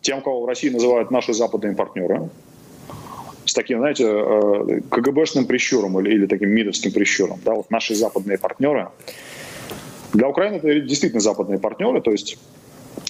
[0.00, 2.28] тем, кого в России называют наши западные партнеры,
[3.54, 7.38] с таким, знаете, э, КГБшным прищуром или, или таким мидовским прищуром.
[7.44, 8.88] Да, вот наши западные партнеры.
[10.12, 12.36] Для Украины это действительно западные партнеры, то есть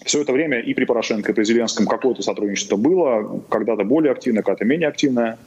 [0.05, 4.43] все это время и при Порошенко, и при Зеленском какое-то сотрудничество было, когда-то более активное,
[4.43, 5.39] когда-то менее активное.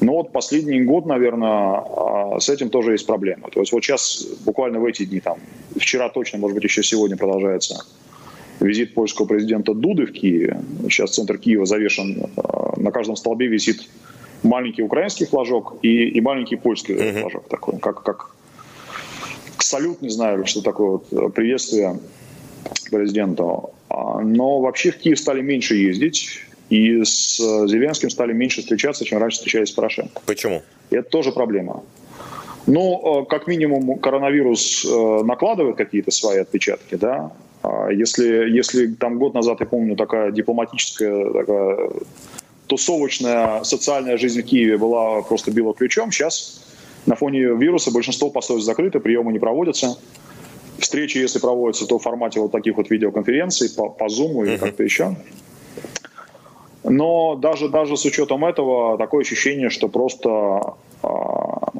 [0.00, 3.50] Но вот последний год, наверное, а, с этим тоже есть проблема.
[3.52, 5.38] То есть вот сейчас, буквально в эти дни, там,
[5.76, 7.84] вчера точно, может быть, еще сегодня продолжается
[8.60, 10.60] визит польского президента Дуды в Киеве.
[10.88, 13.88] Сейчас центр Киева завешен, а, на каждом столбе висит
[14.44, 17.20] маленький украинский флажок и, и маленький польский mm-hmm.
[17.20, 18.30] флажок такой, как, как
[19.58, 21.98] салют, не знаю, что такое вот приветствие
[22.90, 23.70] президенту.
[23.88, 26.40] А, но вообще в Киев стали меньше ездить.
[26.70, 30.22] И с Зеленским стали меньше встречаться, чем раньше встречались с Порошенко.
[30.24, 30.62] Почему?
[30.90, 31.82] И это тоже проблема.
[32.66, 37.32] Ну, э, как минимум, коронавирус э, накладывает какие-то свои отпечатки, да.
[37.62, 41.90] А если, если там год назад, я помню, такая дипломатическая, такая
[42.66, 46.64] тусовочная социальная жизнь в Киеве была просто била ключом, сейчас
[47.06, 49.96] на фоне вируса большинство постов закрыто, приемы не проводятся.
[50.78, 54.82] Встречи, если проводятся, то в формате вот таких вот видеоконференций по, по Zoom или как-то
[54.82, 55.14] еще.
[56.82, 61.72] Но даже, даже с учетом этого такое ощущение, что просто а,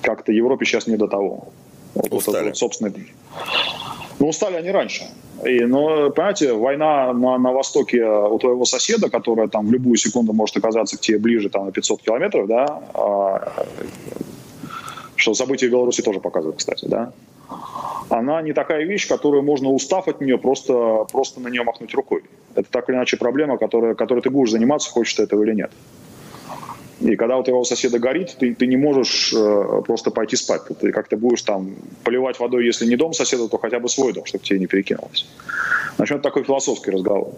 [0.00, 1.48] как-то Европе сейчас не до того.
[1.94, 2.10] Вот.
[2.10, 2.92] Вот, вот, собственно,
[4.18, 5.04] ну, устали они раньше.
[5.44, 10.32] И, но, понимаете, война на, на востоке у твоего соседа, которая там в любую секунду
[10.32, 13.52] может оказаться к тебе ближе там, на 500 километров, да, а,
[15.14, 17.12] что события в Беларуси тоже показывают, кстати, да,
[18.08, 22.22] она не такая вещь, которую можно, устав от нее, просто, просто на нее махнуть рукой.
[22.54, 25.70] Это так или иначе проблема, которая, которой ты будешь заниматься, хочешь ты этого или нет.
[27.00, 30.62] И когда у твоего соседа горит, ты, ты не можешь э, просто пойти спать.
[30.80, 34.24] Ты как-то будешь там поливать водой, если не дом соседа, то хотя бы свой дом,
[34.24, 35.26] чтобы тебе не перекинулось.
[35.98, 37.34] Начнет такой философский разговор.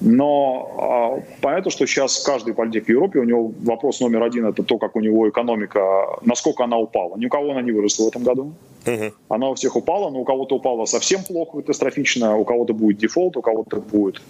[0.00, 4.62] Но э, понятно, что сейчас каждый политик в Европе, у него вопрос номер один это
[4.62, 7.16] то, как у него экономика, насколько она упала.
[7.16, 8.52] Ни у кого она не выросла в этом году.
[8.86, 9.12] Угу.
[9.28, 13.36] Она у всех упала, но у кого-то упала совсем плохо, катастрофично, у кого-то будет дефолт,
[13.36, 14.22] у кого-то будет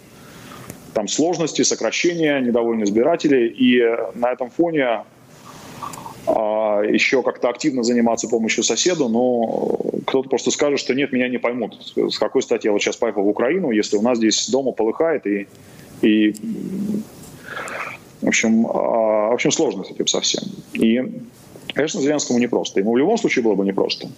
[0.95, 3.49] там сложности, сокращения, недовольные избиратели.
[3.49, 3.81] И
[4.15, 5.05] на этом фоне
[6.27, 11.39] а, еще как-то активно заниматься помощью соседу, но кто-то просто скажет, что нет, меня не
[11.39, 11.93] поймут.
[11.97, 15.27] С какой стати я вот сейчас поехал в Украину, если у нас здесь дома полыхает
[15.27, 15.47] и,
[16.03, 16.35] и
[18.21, 20.43] в общем, а, в общем, сложно с этим совсем.
[20.75, 21.03] И,
[21.73, 22.81] конечно, Зеленскому непросто.
[22.81, 24.09] Ему в любом случае было бы непросто.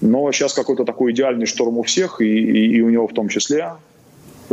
[0.00, 3.28] Но сейчас какой-то такой идеальный шторм у всех, и, и, и у него в том
[3.28, 3.72] числе.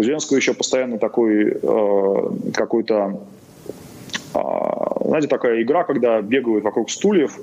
[0.01, 3.19] У Зеленского еще постоянно такой э, какой-то,
[4.33, 4.39] э,
[5.05, 7.37] знаете, такая игра, когда бегают вокруг стульев,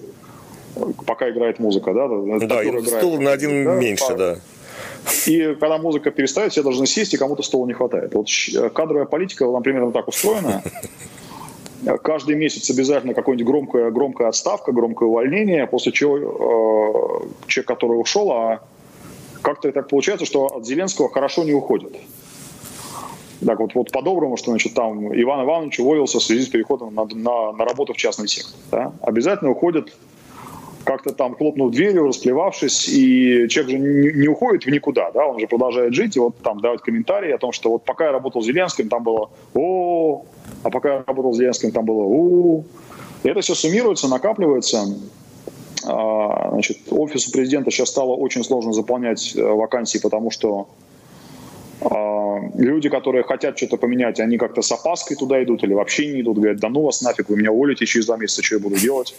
[1.07, 2.09] пока играет музыка, да?
[2.49, 4.39] Да, и стул на один да, меньше, да.
[5.27, 8.13] И когда музыка перестает, все должны сесть, и кому-то стула не хватает.
[8.13, 8.27] Вот
[8.75, 10.61] кадровая политика, она примерно так устроена.
[12.03, 18.33] Каждый месяц обязательно какая-нибудь громкая, громкая отставка, громкое увольнение, после чего э, человек, который ушел,
[18.33, 18.63] а
[19.43, 21.93] как-то так получается, что от Зеленского хорошо не уходит.
[23.45, 27.05] Так вот, вот по-доброму, что значит, там Иван Иванович уволился в связи с переходом на,
[27.05, 28.55] на, на работу в частный сектор.
[28.71, 28.93] Да?
[29.03, 29.93] Обязательно уходит
[30.89, 35.39] как-то там хлопнув дверью, расплевавшись, и человек же не, не уходит в никуда, да, он
[35.39, 38.41] же продолжает жить, и вот там давать комментарии о том, что вот пока я работал
[38.41, 40.25] с Зеленским, там было о,
[40.63, 42.65] а пока я работал с Зеленским, там было у.
[43.23, 44.87] И это все суммируется, накапливается.
[45.85, 50.69] А, значит, офису президента сейчас стало очень сложно заполнять э, вакансии, потому что
[51.83, 52.18] а,
[52.55, 56.39] люди, которые хотят что-то поменять, они как-то с опаской туда идут или вообще не идут,
[56.39, 59.15] говорят, да ну вас нафиг, вы меня уволите через два месяца, что я буду делать?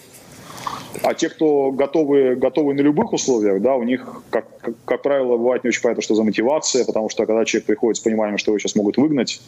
[1.03, 5.37] А те, кто готовы, готовы на любых условиях, да, у них, как, как, как правило,
[5.37, 8.51] бывает не очень понятно, что за мотивация, потому что когда человек приходит с пониманием, что
[8.51, 9.41] его сейчас могут выгнать,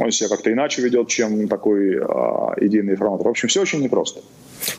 [0.00, 3.26] он себя как-то иначе ведет, чем такой а, информатор.
[3.28, 4.20] В общем, все очень непросто.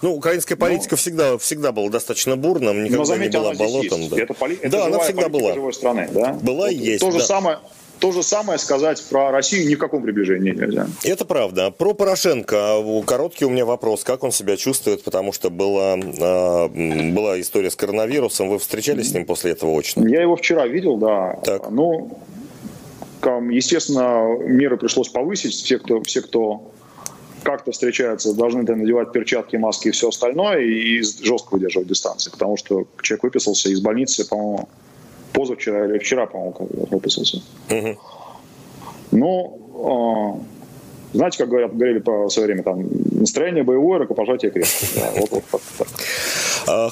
[0.02, 4.10] Ну, украинская политика но, всегда, всегда была достаточно бурным, никогда но, заметьте, не была болотом.
[4.10, 4.58] Да, это, поли...
[4.62, 5.54] это да она всегда была.
[5.54, 6.10] живой страны.
[6.12, 6.34] Да?
[6.34, 7.00] Была вот, и есть.
[7.02, 7.24] То же да.
[7.24, 7.60] самое,
[8.00, 10.88] то же самое сказать про Россию ни в каком приближении нельзя.
[11.04, 11.72] Это правда.
[11.72, 14.04] Про Порошенко короткий у меня вопрос.
[14.04, 15.04] Как он себя чувствует?
[15.04, 18.50] Потому что была, а, была история с коронавирусом.
[18.50, 20.08] Вы встречались с ним после этого очно?
[20.08, 21.40] Я его вчера видел, да.
[21.44, 21.70] Так.
[21.70, 22.18] Ну,
[23.50, 25.54] естественно, меры пришлось повысить.
[25.54, 26.72] Все, кто, все, кто
[27.46, 32.88] как-то встречаются, должны надевать перчатки, маски и все остальное, и жестко выдерживать дистанции, потому что
[33.02, 34.68] человек выписался из больницы, по-моему,
[35.36, 36.56] позавчера или вчера, по-моему,
[36.89, 37.41] выписался.
[37.69, 37.98] Угу.
[39.12, 40.56] Ну, э,
[41.15, 45.12] знаете, как говорят, говорили по свое время, там, настроение боевое, рукопожатие крепкое.
[45.15, 45.88] Вот, вот, вот, так.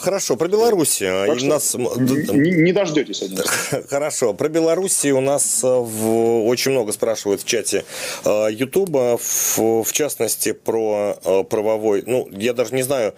[0.02, 1.28] Хорошо, про Белоруссию.
[1.28, 1.76] Так нас...
[1.76, 3.40] не, не дождетесь один
[3.90, 6.46] Хорошо, про Белоруссию у нас э, в...
[6.46, 7.84] очень много спрашивают в чате
[8.24, 13.14] э, Ютуба, в, в частности, про э, правовой, ну, я даже не знаю,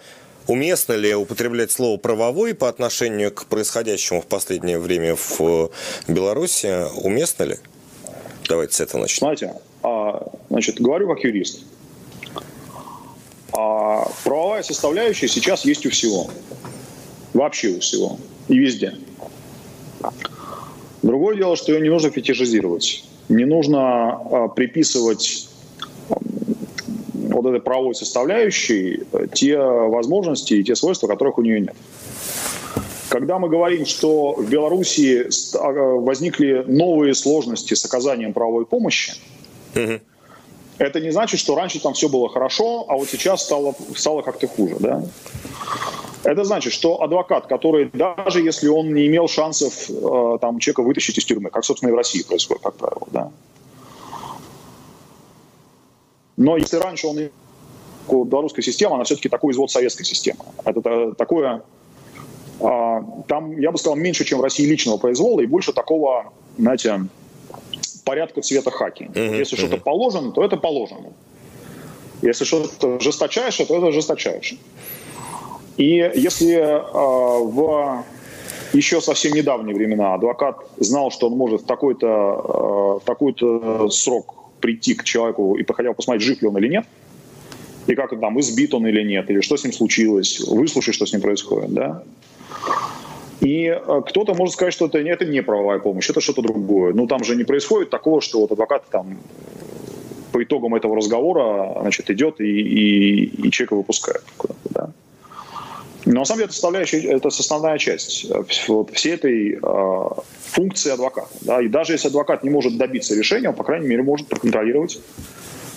[0.46, 5.70] Уместно ли употреблять слово «правовой» по отношению к происходящему в последнее время в
[6.06, 6.86] Беларуси?
[7.02, 7.56] Уместно ли?
[8.48, 9.20] Давайте с этого начнем.
[9.20, 11.64] Знаете, а, значит, говорю как юрист.
[13.52, 16.30] А правовая составляющая сейчас есть у всего.
[17.34, 18.18] Вообще у всего.
[18.48, 18.94] И везде.
[21.02, 23.04] Другое дело, что ее не нужно фетишизировать.
[23.28, 25.48] Не нужно а, приписывать
[27.46, 31.76] вот этой правовой составляющей э, те возможности и те свойства, которых у нее нет.
[33.08, 39.14] Когда мы говорим, что в Беларуси а, возникли новые сложности с оказанием правовой помощи,
[39.74, 40.00] угу.
[40.78, 44.48] это не значит, что раньше там все было хорошо, а вот сейчас стало, стало как-то
[44.48, 44.76] хуже.
[44.80, 45.02] Да?
[46.24, 51.16] Это значит, что адвокат, который даже если он не имел шансов э, там, человека вытащить
[51.18, 53.30] из тюрьмы, как, собственно, и в России происходит, как правило, да,
[56.36, 57.30] но если раньше он
[58.08, 60.40] белорусская система, она все-таки такой извод советской системы.
[60.64, 61.62] Это такое,
[62.60, 67.00] а, там, я бы сказал, меньше, чем в России личного произвола и больше такого, знаете,
[68.04, 69.10] порядка цвета хаки.
[69.12, 71.12] Uh-huh, Если что-то положено, то это положено.
[72.22, 74.58] Если что-то жесточайшее, то это жесточайшее.
[75.76, 78.04] И если э, в
[78.72, 84.45] еще совсем недавние времена адвокат знал, что он может в такой-то, э, в такой-то срок
[84.66, 86.84] прийти к человеку и проходя посмотреть, жив ли он или нет,
[87.86, 91.12] и как там, избит он или нет, или что с ним случилось, выслушать, что с
[91.12, 92.02] ним происходит, да.
[93.40, 96.94] И э, кто-то может сказать, что это, это не правовая помощь, это что-то другое.
[96.94, 99.18] Ну, там же не происходит такого, что вот адвокат там
[100.32, 104.24] по итогам этого разговора значит, идет и, и, и человека выпускает
[104.70, 104.90] да.
[106.06, 110.08] Но на самом деле это, составляющая, это основная часть э, вот, всей этой э,
[110.40, 111.28] функции адвоката.
[111.40, 111.60] Да?
[111.60, 115.00] И даже если адвокат не может добиться решения, он, по крайней мере, может проконтролировать,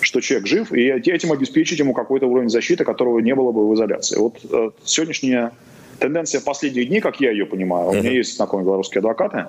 [0.01, 3.73] что человек жив, и этим обеспечить ему какой-то уровень защиты, которого не было бы в
[3.73, 4.17] изоляции.
[4.17, 5.51] Вот э, сегодняшняя
[5.97, 9.47] тенденция последних дней, как я ее понимаю, у меня есть знакомые белорусские адвокаты,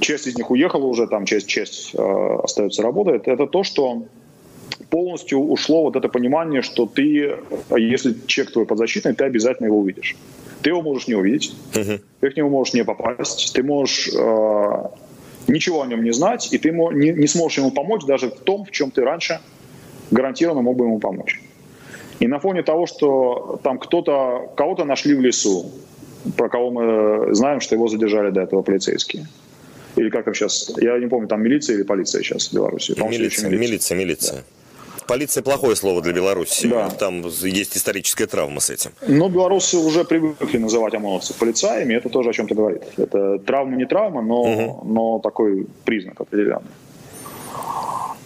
[0.00, 4.04] часть из них уехала уже, там часть, часть э, остается работает, это то, что
[4.94, 7.36] полностью ушло вот это понимание, что ты,
[7.76, 10.16] если человек твой подзащитный, ты обязательно его увидишь.
[10.62, 12.00] Ты его можешь не увидеть, uh-huh.
[12.20, 14.82] ты к нему можешь не попасть, ты можешь э,
[15.48, 18.38] ничего о нем не знать, и ты ему, не, не сможешь ему помочь даже в
[18.44, 19.40] том, в чем ты раньше
[20.12, 21.40] гарантированно мог бы ему помочь.
[22.20, 25.72] И на фоне того, что там кто-то, кого-то нашли в лесу,
[26.36, 29.26] про кого мы знаем, что его задержали до этого полицейские.
[29.96, 32.92] Или как там сейчас, я не помню, там милиция или полиция сейчас в Беларуси?
[32.92, 34.36] Милиция, милиция, милиция, милиция.
[34.36, 34.44] Да.
[35.06, 36.66] Полиция плохое слово для Беларуси.
[36.68, 36.88] Да.
[36.90, 38.92] Там есть историческая травма с этим.
[39.06, 41.94] Но белорусы уже привыкли называть ОМОНовцев полицаями.
[41.94, 42.82] Это тоже о чем-то говорит.
[42.96, 44.86] Это травма не травма, но, угу.
[44.86, 46.70] но такой признак определенный.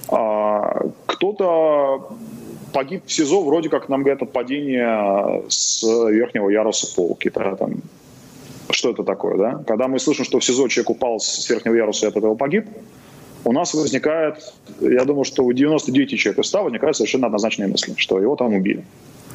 [0.08, 2.08] А, кто-то
[2.72, 7.30] погиб в СИЗО, вроде как нам говорят, от падения с верхнего яруса полки.
[7.34, 7.82] Да, там.
[8.70, 9.64] Что это такое, да?
[9.66, 12.66] Когда мы слышим, что в СИЗО человек упал с верхнего яруса и от этого погиб,
[13.44, 17.94] у нас возникает, я думаю, что у 99 человек из 100 возникают совершенно однозначные мысли,
[17.96, 18.84] что его там убили.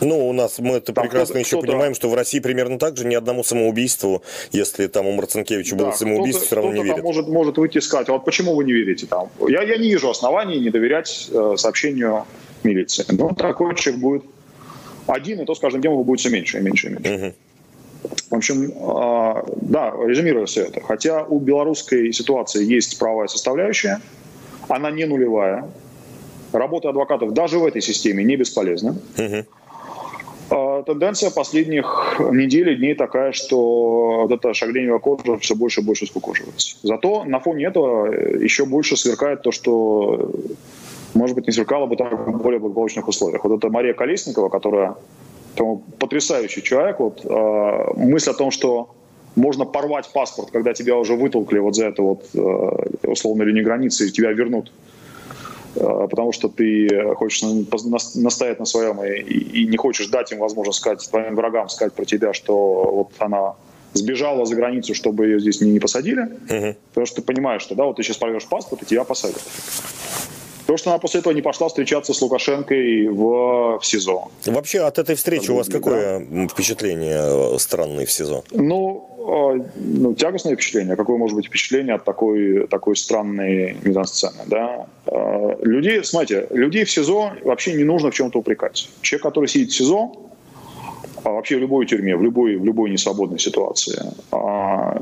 [0.01, 3.05] Ну, у нас мы это там прекрасно еще понимаем, что в России примерно так же
[3.05, 7.03] ни одному самоубийству, если там у Марцинкевича да, было самоубийство, все равно не верят.
[7.03, 9.29] может, может выйти и сказать, а вот почему вы не верите там?
[9.47, 12.25] Я, я не вижу оснований не доверять э, сообщению
[12.63, 13.05] милиции.
[13.09, 14.23] Но такой человек будет
[15.07, 17.13] один, и то с каждым днем его будет все меньше и меньше и меньше.
[17.13, 17.33] Угу.
[18.29, 24.01] В общем, а, да, резюмируя все это, хотя у белорусской ситуации есть правая составляющая,
[24.67, 25.65] она не нулевая.
[26.51, 28.95] Работа адвокатов даже в этой системе не бесполезна.
[29.17, 30.83] Угу.
[30.85, 36.05] Тенденция последних недель и дней такая, что вот это шагреневая кожа все больше и больше
[36.05, 36.75] скукоживается.
[36.83, 40.31] Зато на фоне этого еще больше сверкает то, что,
[41.13, 43.43] может быть, не сверкало бы так в более благополучных условиях.
[43.43, 44.95] Вот это Мария Колесникова, которая
[45.99, 46.99] потрясающий человек.
[46.99, 48.95] Вот, э, мысль о том, что
[49.35, 54.07] можно порвать паспорт, когда тебя уже вытолкли вот за это вот э, условно линию границы,
[54.07, 54.71] и тебя вернут,
[55.75, 57.41] э, потому что ты хочешь
[58.15, 62.05] настоять на своем и, и не хочешь дать им возможность сказать твоим врагам, сказать про
[62.05, 62.53] тебя, что
[62.91, 63.55] вот она
[63.93, 66.75] сбежала за границу, чтобы ее здесь не, не посадили, угу.
[66.89, 69.41] потому что ты понимаешь, что да, вот ты сейчас порвешь паспорт, и тебя посадят.
[70.65, 74.29] То, что она после этого не пошла встречаться с Лукашенкой в, в СИЗО.
[74.45, 76.47] Вообще от этой встречи у вас какое да?
[76.47, 78.43] впечатление э, странное в СИЗО?
[78.51, 80.95] Ну, э, ну, тягостное впечатление.
[80.95, 84.43] Какое может быть впечатление от такой, такой странной мизансцены?
[84.47, 84.87] Да?
[85.05, 88.89] Э, людей, смотрите, людей в СИЗО вообще не нужно в чем-то упрекать.
[89.01, 90.11] Человек, который сидит в СИЗО,
[91.23, 94.01] а вообще в любой тюрьме, в любой, в любой несвободной ситуации,
[94.31, 95.01] а,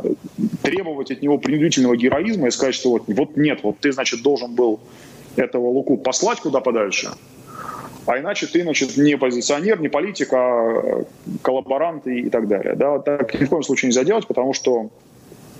[0.62, 4.54] требовать от него принудительного героизма и сказать, что вот, вот нет, вот ты, значит, должен
[4.54, 4.80] был
[5.36, 7.12] этого Луку послать куда подальше,
[8.06, 11.06] а иначе ты, значит, не позиционер, не политик, а
[11.42, 12.76] коллаборант и, и так далее.
[12.76, 14.90] Да, так ни в коем случае нельзя делать, потому что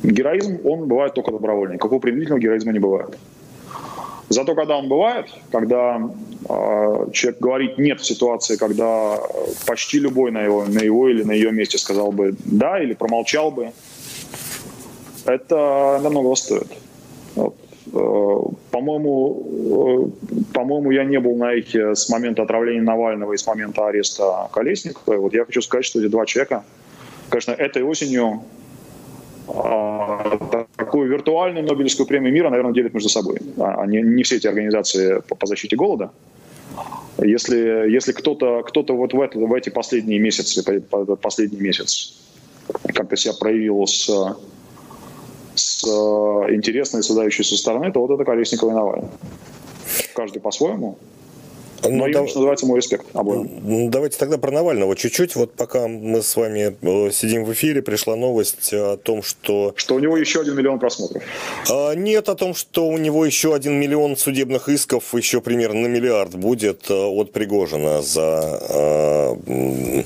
[0.04, 1.78] героизм, он бывает только добровольный.
[1.78, 3.18] Какого принудительного героизма не бывает.
[4.30, 6.10] Зато когда он бывает, когда
[6.50, 9.20] э, человек говорит «нет» в ситуации, когда
[9.68, 13.52] почти любой на его, на его или на ее месте сказал бы «да» или промолчал
[13.52, 13.72] бы,
[15.26, 16.68] это намного стоит.
[17.36, 17.56] Вот.
[17.94, 18.40] Э,
[18.72, 23.88] по-моему, э, по-моему, я не был на эхе с момента отравления Навального и с момента
[23.88, 25.18] ареста Колесникова.
[25.18, 26.64] Вот я хочу сказать, что эти два человека,
[27.30, 28.44] конечно, этой осенью
[29.48, 30.38] а,
[30.78, 33.40] такую виртуальную Нобелевскую премию мира, наверное, делят между собой.
[33.58, 36.12] Они, а не все эти организации по, по защите голода.
[37.18, 40.64] Если, если кто-то кто вот в, это, в эти последние месяцы,
[41.22, 42.18] последний месяц
[42.94, 44.10] как-то себя проявил с
[45.82, 49.10] с э, интересной, создающей со стороны, то вот это Колесникова и Навальный.
[50.14, 50.98] Каждый по-своему.
[51.84, 52.22] Ну, Но да...
[52.22, 53.90] называется мой респект обоим.
[53.90, 55.36] Давайте тогда про Навального чуть-чуть.
[55.36, 59.74] Вот пока мы с вами э, сидим в эфире, пришла новость о том, что...
[59.76, 61.24] Что у него еще один миллион просмотров.
[61.72, 65.88] А, нет, о том, что у него еще один миллион судебных исков, еще примерно на
[65.88, 68.62] миллиард будет э, от Пригожина за
[69.48, 70.04] э,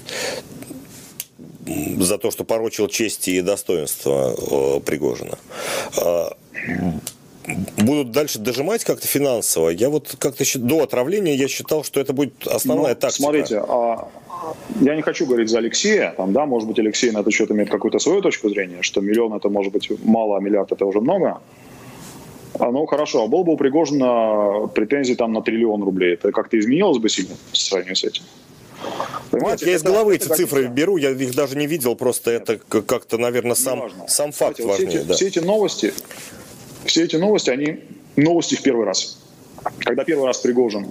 [1.66, 5.38] за то, что порочил честь и достоинство Пригожина
[6.02, 6.36] а,
[7.78, 9.70] будут дальше дожимать как-то финансово.
[9.70, 13.24] Я вот как-то до отравления я считал, что это будет основная ну, тактика.
[13.24, 14.08] Смотрите, а,
[14.82, 17.70] я не хочу говорить за Алексея, там, да, может быть, Алексей на этот счет имеет
[17.70, 21.42] какую-то свою точку зрения, что миллион это может быть мало, а миллиард это уже много.
[22.60, 26.14] А, ну, хорошо, а был бы у Пригожина претензии там на триллион рублей.
[26.14, 28.24] Это как-то изменилось бы сильно по сравнению с этим?
[29.32, 30.74] Понимаете, Нет, я из головы эти цифры как...
[30.74, 34.90] беру, я их даже не видел, просто это как-то, наверное, сам, сам факт Знаете, важнее.
[34.90, 35.14] все, эти, да.
[35.14, 35.94] все эти новости,
[36.86, 37.80] все эти новости, они
[38.16, 39.18] новости в первый раз.
[39.80, 40.88] Когда первый раз Пригожин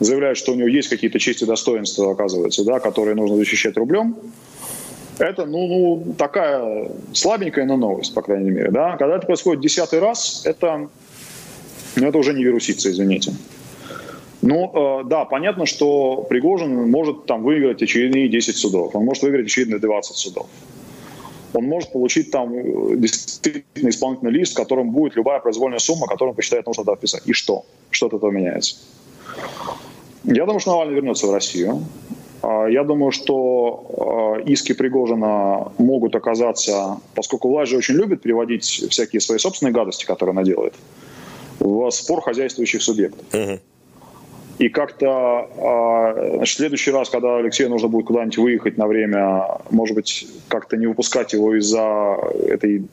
[0.00, 4.16] заявляет, что у него есть какие-то чести достоинства, оказывается, да, которые нужно защищать рублем,
[5.18, 8.96] это, ну, ну, такая слабенькая, но новость, по крайней мере, да.
[8.96, 10.88] Когда это происходит десятый раз, это,
[11.96, 13.32] ну, это уже не вирусится, извините.
[14.42, 19.46] Ну, э, да, понятно, что Пригожин может там выиграть очередные 10 судов, он может выиграть
[19.46, 20.46] очередные 20 судов
[21.52, 26.30] он может получить там э, действительно исполнительный лист, в котором будет любая произвольная сумма, которую
[26.30, 27.22] он посчитает нужно туда вписать.
[27.26, 27.64] И что?
[27.90, 28.76] Что от этого меняется?
[30.24, 31.84] Я думаю, что Навальный вернется в Россию.
[32.42, 38.64] А, я думаю, что а, иски Пригожина могут оказаться, поскольку власть же очень любит переводить
[38.64, 40.74] всякие свои собственные гадости, которые она делает,
[41.58, 43.24] в спор хозяйствующих субъектов.
[43.32, 43.60] Uh-huh.
[44.60, 49.94] И как-то а, в следующий раз, когда Алексею нужно будет куда-нибудь выехать на время, может
[49.96, 52.84] быть, как-то не выпускать его из-за этой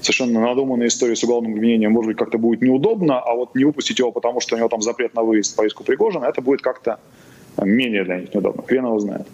[0.00, 4.00] совершенно надуманной истории с уголовным обвинением, может быть, как-то будет неудобно, а вот не выпустить
[4.00, 6.98] его, потому что у него там запрет на выезд по иску Пригожина, это будет как-то
[7.62, 8.64] менее для них неудобно.
[8.64, 9.28] Хрен его знает.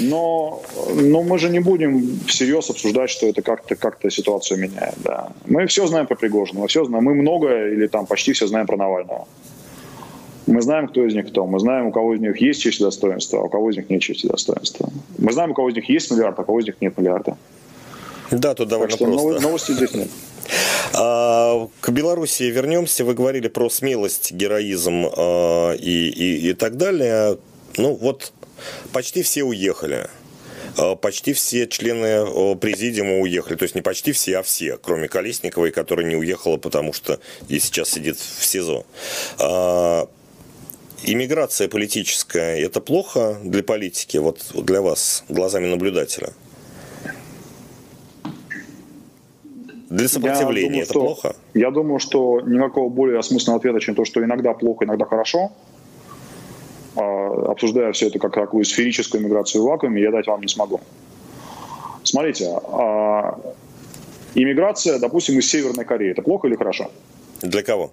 [0.00, 0.60] Но,
[0.92, 4.96] но мы же не будем всерьез обсуждать, что это как-то как ситуацию меняет.
[5.04, 5.28] Да.
[5.46, 8.66] Мы все знаем про Пригожина, мы все знаем, мы много или там почти все знаем
[8.66, 9.28] про Навального.
[10.46, 11.44] Мы знаем, кто из них кто.
[11.46, 13.90] Мы знаем, у кого из них есть честь и достоинство, а у кого из них
[13.90, 14.88] нет чести и достоинства.
[15.18, 17.36] Мы знаем, у кого из них есть миллиард, а у кого из них нет миллиарда.
[18.30, 19.42] Да, тут довольно так что просто.
[19.42, 20.08] Новости здесь нет.
[20.94, 23.04] А, к Беларуси вернемся.
[23.04, 27.38] Вы говорили про смелость, героизм а, и, и, и так далее.
[27.76, 28.32] Ну вот
[28.92, 30.06] почти все уехали
[30.78, 33.56] а, почти все члены президиума уехали.
[33.56, 37.18] То есть не почти все, а все, кроме Колесниковой, которая не уехала, потому что
[37.48, 38.86] и сейчас сидит в СИЗО.
[41.04, 46.32] Иммиграция политическая– это плохо для политики, вот для вас, глазами наблюдателя?
[49.88, 51.36] Для сопротивления думаю, это что, плохо?
[51.54, 55.52] Я думаю, что никакого более осмысленного ответа, чем то, что иногда плохо, иногда хорошо,
[56.96, 60.80] а, обсуждая все это как такую сферическую миграцию в вакууме, я дать вам не смогу.
[62.02, 63.38] Смотрите, а,
[64.34, 66.90] иммиграция, допустим, из Северной Кореи, это плохо или хорошо?
[67.42, 67.92] Для кого?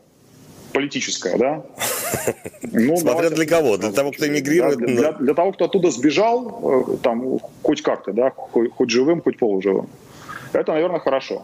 [0.74, 1.64] Политическая, да?
[2.72, 3.78] Ну, Смотря для кого?
[3.78, 4.80] Для того, кто эмигрирует?
[4.80, 9.22] Да, для, для того, кто оттуда сбежал, э, там, хоть как-то, да, хоть, хоть живым,
[9.22, 9.88] хоть полуживым.
[10.54, 11.44] Это, наверное, хорошо.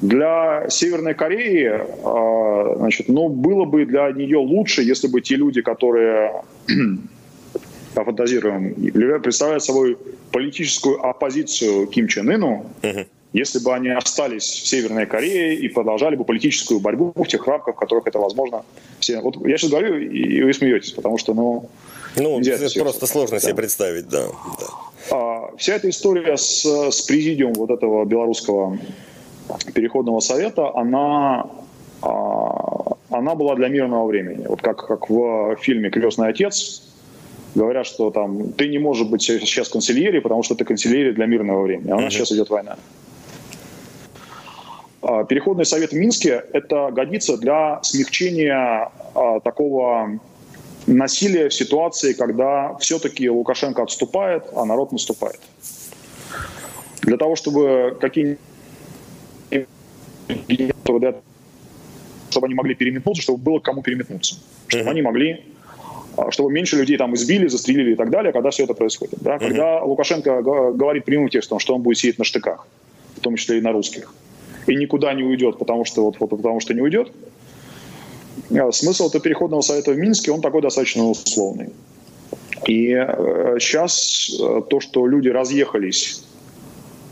[0.00, 5.60] Для Северной Кореи, э, значит, ну, было бы для нее лучше, если бы те люди,
[5.60, 6.42] которые
[7.94, 8.74] пофантазируем,
[9.20, 9.98] представляют собой
[10.30, 16.14] политическую оппозицию Ким Чен Ыну, uh-huh если бы они остались в Северной Корее и продолжали
[16.14, 18.64] бы политическую борьбу в тех рамках, в которых это возможно.
[19.00, 21.68] Все, вот я сейчас говорю, и вы смеетесь, потому что, ну...
[22.16, 23.40] Ну, это просто сложно да.
[23.40, 24.26] себе представить, да.
[24.28, 24.66] да.
[25.16, 28.78] А, вся эта история с, с президиумом вот этого белорусского
[29.74, 31.46] переходного совета, она,
[32.02, 34.46] а, она была для мирного времени.
[34.46, 36.82] Вот как, как в фильме «Крестный отец»,
[37.56, 41.62] говорят, что там ты не можешь быть сейчас канцелярией, потому что ты канцелярия для мирного
[41.62, 42.16] времени, а у нас mm-hmm.
[42.16, 42.76] сейчас идет война.
[45.04, 50.18] А, переходный совет в Минске– это годится для смягчения а, такого
[50.86, 55.40] насилия в ситуации, когда все-таки Лукашенко отступает, а народ наступает.
[57.02, 58.38] Для того, чтобы какие
[62.30, 64.36] чтобы они могли переметнуться, чтобы было кому переметнуться.
[64.68, 64.90] Чтобы mm-hmm.
[64.90, 65.44] они могли
[66.16, 69.18] а, чтобы меньше людей там избили, застрелили и так далее, когда все это происходит.
[69.20, 69.36] Да?
[69.36, 69.38] Mm-hmm.
[69.38, 72.66] Когда Лукашенко говорит прямым текстом, что он будет сидеть на штыках,
[73.16, 74.14] в том числе и на русских,
[74.66, 77.12] и никуда не уйдет, потому что, вот, вот, потому что не уйдет.
[78.50, 81.70] А смысл этого переходного совета в Минске, он такой достаточно условный.
[82.66, 86.22] И э, сейчас э, то, что люди разъехались,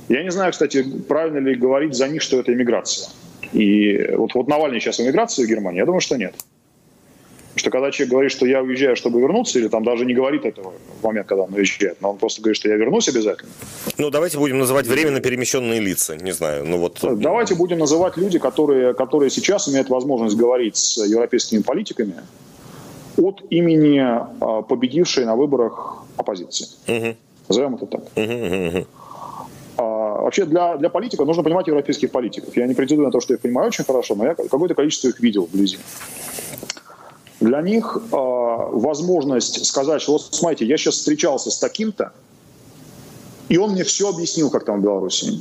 [0.09, 3.09] я не знаю, кстати, правильно ли говорить за них, что это иммиграция.
[3.53, 6.35] И вот, вот Навальный сейчас в иммиграции в Германии, я думаю, что нет.
[7.55, 10.73] Что когда человек говорит, что я уезжаю, чтобы вернуться, или там даже не говорит этого
[11.01, 13.51] в момент, когда он уезжает, но он просто говорит, что я вернусь обязательно.
[13.99, 16.99] Ну, давайте будем называть временно перемещенные лица, не знаю, ну вот...
[17.03, 22.15] Давайте будем называть люди, которые, которые сейчас имеют возможность говорить с европейскими политиками
[23.19, 26.67] от имени а, победившей на выборах оппозиции.
[26.89, 27.17] Угу.
[27.49, 28.01] Назовем это так.
[28.17, 28.87] Угу, угу.
[29.77, 32.57] Вообще для, для политика нужно понимать европейских политиков.
[32.57, 35.09] Я не претендую на то, что я их понимаю очень хорошо, но я какое-то количество
[35.09, 35.79] их видел вблизи.
[37.43, 42.13] Для них э, возможность сказать, что вот смотрите, я сейчас встречался с таким-то,
[43.49, 45.41] и он мне все объяснил, как там в Беларуси.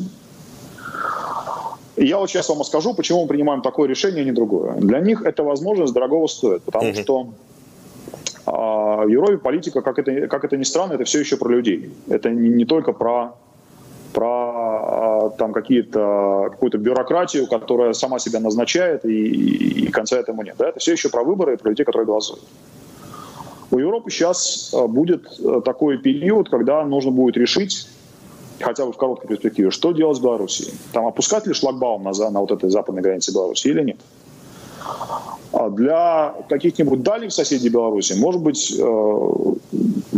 [1.97, 4.73] И я вот сейчас вам скажу, почему мы принимаем такое решение, а не другое.
[4.77, 7.03] Для них эта возможность дорогого стоит, потому uh-huh.
[7.03, 7.29] что
[8.47, 8.51] э,
[9.05, 11.93] в Европе политика, как это, как это ни странно, это все еще про людей.
[12.09, 13.35] Это не, не только про
[14.13, 14.40] про а,
[15.37, 20.55] там какие-то, какую-то бюрократию, которая сама себя назначает, и, и, конца этому нет.
[20.57, 20.69] Да?
[20.69, 22.43] Это все еще про выборы и про людей, которые голосуют.
[23.71, 27.87] У Европы сейчас а, будет а, такой период, когда нужно будет решить,
[28.59, 30.73] хотя бы в короткой перспективе, что делать с Белоруссией.
[30.93, 33.97] Там опускать ли шлагбаум на, на вот этой западной границе Беларуси или нет.
[35.53, 39.53] А для каких-нибудь дальних соседей Беларуси, может быть, э,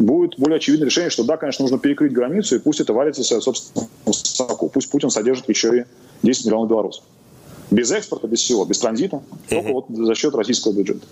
[0.03, 3.41] будет более очевидное решение, что да, конечно, нужно перекрыть границу, и пусть это варится в
[3.41, 4.69] собственном соку.
[4.69, 5.85] Пусть Путин содержит еще и
[6.23, 7.03] 10 миллионов белорусов.
[7.71, 11.05] Без экспорта, без всего, без транзита, только вот за счет российского бюджета.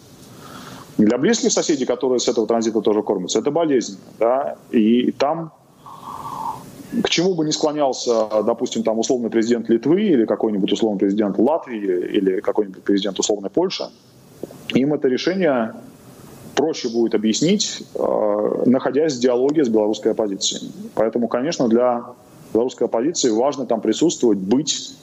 [0.98, 3.98] Для близких соседей, которые с этого транзита тоже кормятся, это болезнь.
[4.20, 4.58] Да?
[4.72, 5.54] И там
[7.04, 11.78] к чему бы ни склонялся, допустим, там условный президент Литвы или какой-нибудь условный президент Латвии
[11.78, 13.86] или какой-нибудь президент условной Польши,
[14.74, 15.74] им это решение
[16.56, 20.72] проще будет объяснить, э, находясь в диалоге с белорусской оппозицией.
[20.96, 22.04] Поэтому, конечно, для
[22.54, 24.96] белорусской оппозиции важно там присутствовать, быть,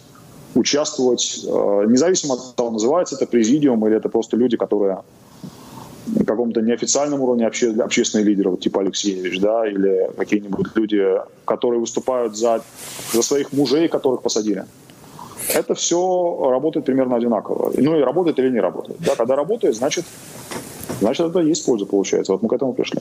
[0.54, 4.98] участвовать, э, независимо от того, называется это президиум или это просто люди, которые
[6.06, 11.04] на каком-то неофициальном уровне обще, общественные лидеры, вот, типа Алексеевич, да, или какие-нибудь люди,
[11.44, 12.62] которые выступают за,
[13.12, 14.64] за своих мужей, которых посадили.
[15.54, 17.72] Это все работает примерно одинаково.
[17.76, 18.98] Ну и работает или не работает.
[19.00, 20.04] Да, когда работает, значит,
[21.00, 22.32] значит это есть польза получается.
[22.32, 23.00] Вот мы к этому пришли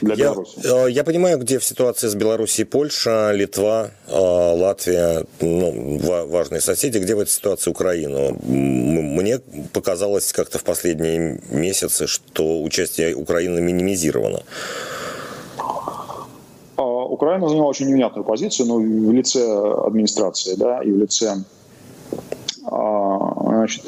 [0.00, 0.60] для я, Беларуси?
[0.64, 6.98] Э, я понимаю, где в ситуации с Белоруссией Польша, Литва, э, Латвия, ну, важные соседи,
[6.98, 8.36] где в этой ситуации Украина.
[8.42, 9.40] Мне
[9.72, 14.42] показалось как-то в последние месяцы, что участие Украины минимизировано.
[16.76, 19.42] А, Украина заняла очень невнятную позицию, но в лице
[19.86, 21.36] администрации, да, и в лице
[22.64, 23.84] а, значит,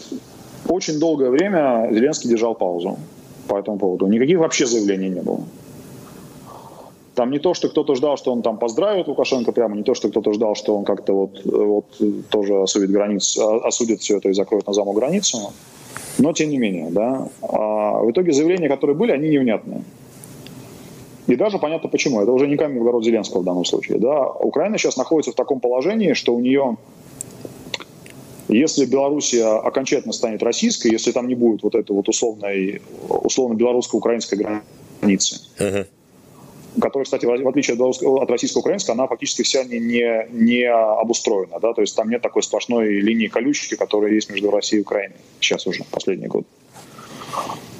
[0.66, 2.98] очень долгое время Зеленский держал паузу
[3.48, 4.06] по этому поводу.
[4.06, 5.40] Никаких вообще заявлений не было.
[7.14, 10.08] Там не то, что кто-то ждал, что он там поздравит Лукашенко прямо, не то, что
[10.08, 11.86] кто-то ждал, что он как-то вот, вот
[12.28, 15.52] тоже осудит, границ, осудит все это и закроет на замок границу.
[16.18, 17.28] Но тем не менее, да.
[17.42, 19.82] А в итоге заявления, которые были, они невнятные.
[21.26, 22.20] И даже понятно почему.
[22.20, 23.98] Это уже не камень в огород Зеленского в данном случае.
[23.98, 24.30] Да.
[24.30, 26.76] Украина сейчас находится в таком положении, что у нее,
[28.48, 34.62] если Белоруссия окончательно станет российской, если там не будет вот этой вот условной, условно белорусско-украинской
[35.00, 35.86] границы, uh-huh
[36.80, 41.58] которая, кстати, в отличие от, от российско-украинской, она фактически вся не, не, не обустроена.
[41.60, 41.72] Да?
[41.72, 45.66] То есть там нет такой сплошной линии колючки, которая есть между Россией и Украиной сейчас
[45.66, 46.46] уже, последний год.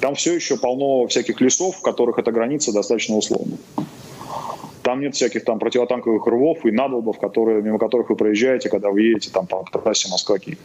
[0.01, 3.57] Там все еще полно всяких лесов, в которых эта граница достаточно условна.
[4.89, 9.03] Там нет всяких там противотанковых рвов и надолбов, которые, мимо которых вы проезжаете, когда вы
[9.03, 10.57] едете там по трассе Москва-Киев.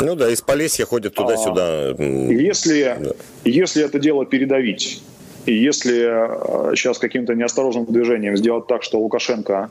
[0.00, 1.64] Ну да, из Полесья ходят туда-сюда.
[1.66, 3.12] А, если, да.
[3.42, 5.02] если это дело передавить
[5.46, 9.70] и если сейчас э, каким-то неосторожным движением сделать так, что Лукашенко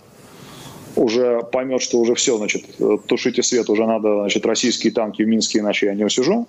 [0.96, 2.66] уже поймет, что уже все, значит,
[3.06, 6.48] тушите свет, уже надо, значит, российские танки в Минске, иначе я не усижу.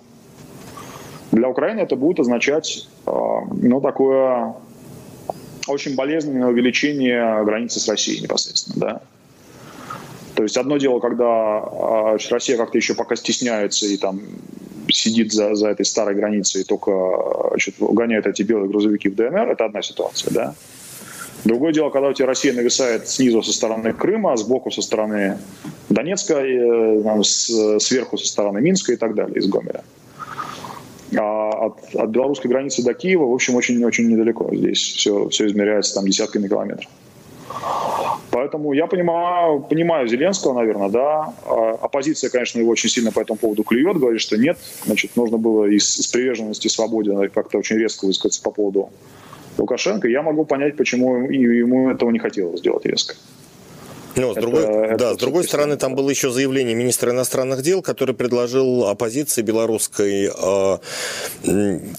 [1.31, 3.11] Для Украины это будет означать, э,
[3.51, 4.55] ну, такое
[5.71, 9.01] очень болезненное увеличение границы с Россией непосредственно, да.
[10.35, 11.63] То есть одно дело, когда
[12.15, 14.21] э, Россия как-то еще пока стесняется и там
[14.87, 16.91] сидит за, за этой старой границей и только
[17.49, 20.55] значит, гоняет эти белые грузовики в ДНР, это одна ситуация, да.
[21.43, 25.37] Другое дело, когда у тебя Россия нависает снизу со стороны Крыма, сбоку со стороны
[25.89, 29.83] Донецка, и, э, там, с, сверху со стороны Минска и так далее, из Гомеля.
[31.59, 34.53] От, от белорусской границы до Киева, в общем, очень-очень недалеко.
[34.53, 36.87] Здесь все, все измеряется там десятками километров.
[38.31, 41.33] Поэтому я понимаю, понимаю Зеленского, наверное, да.
[41.45, 44.57] А, оппозиция, конечно, его очень сильно по этому поводу клюет, говорит, что нет.
[44.85, 48.89] Значит, нужно было из, из приверженности свободе как-то очень резко высказаться по поводу
[49.57, 50.07] Лукашенко.
[50.07, 53.15] Я могу понять, почему ему этого не хотелось сделать резко.
[54.17, 57.81] Но, с другой, это, да, с другой стороны, там было еще заявление министра иностранных дел,
[57.81, 60.77] который предложил оппозиции белорусской, э,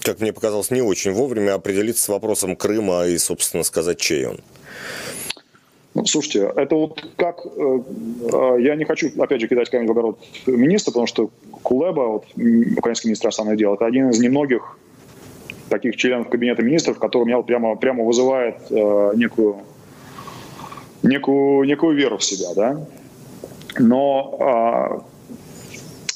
[0.01, 4.39] как мне показалось, не очень вовремя определиться с вопросом Крыма и, собственно сказать, чей он.
[5.95, 7.45] Ну, слушайте, это вот как...
[7.45, 7.79] Э,
[8.31, 11.31] э, я не хочу, опять же, кидать камень в огород министра, потому что
[11.63, 12.25] Кулеба, вот,
[12.77, 14.77] украинский министр иностранных дел, это один из немногих
[15.69, 19.57] таких членов кабинета министров, который меня вот прямо, прямо вызывает э, некую,
[21.03, 22.81] некую, некую веру в себя, да.
[23.77, 24.99] Но, э,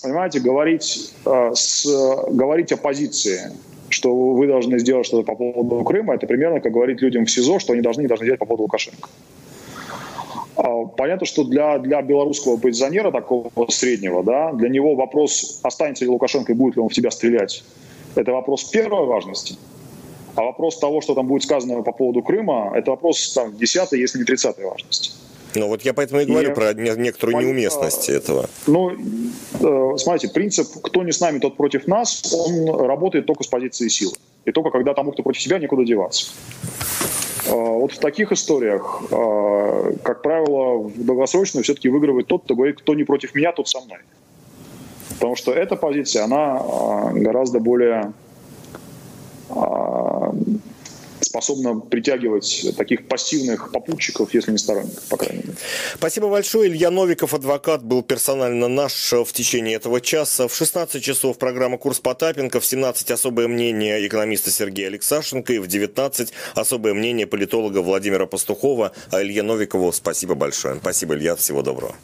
[0.01, 1.85] понимаете, говорить, э, с,
[2.29, 3.51] говорить о позиции,
[3.89, 7.59] что вы должны сделать что-то по поводу Крыма, это примерно как говорить людям в СИЗО,
[7.59, 9.07] что они должны, не должны делать по поводу Лукашенко.
[10.55, 16.09] А, понятно, что для, для белорусского оппозиционера, такого среднего, да, для него вопрос, останется ли
[16.09, 17.63] Лукашенко и будет ли он в тебя стрелять,
[18.15, 19.57] это вопрос первой важности.
[20.35, 24.19] А вопрос того, что там будет сказано по поводу Крыма, это вопрос там, десятой, если
[24.19, 25.11] не тридцатой важности.
[25.55, 28.49] Ну вот я поэтому и говорю и, про некоторую неуместность а, этого.
[28.65, 33.47] Ну, э, смотрите, принцип «кто не с нами, тот против нас», он работает только с
[33.47, 34.13] позиции силы.
[34.45, 36.31] И только когда тому, кто против себя, некуда деваться.
[37.47, 42.95] А, вот в таких историях, как правило, в долгосрочную все-таки выигрывает тот, кто говорит, кто
[42.95, 43.99] не против меня, тот со мной.
[45.11, 48.11] Потому что эта позиция, она гораздо более
[51.21, 55.55] способна притягивать таких пассивных попутчиков, если не сторонников, по крайней мере.
[55.95, 56.69] Спасибо большое.
[56.69, 60.47] Илья Новиков, адвокат, был персонально наш в течение этого часа.
[60.47, 65.67] В 16 часов программа «Курс Потапенко», в 17 особое мнение экономиста Сергея Алексашенко и в
[65.67, 68.91] 19 особое мнение политолога Владимира Пастухова.
[69.11, 70.75] А Илье Новикову спасибо большое.
[70.75, 71.35] Спасибо, Илья.
[71.35, 71.95] Всего доброго.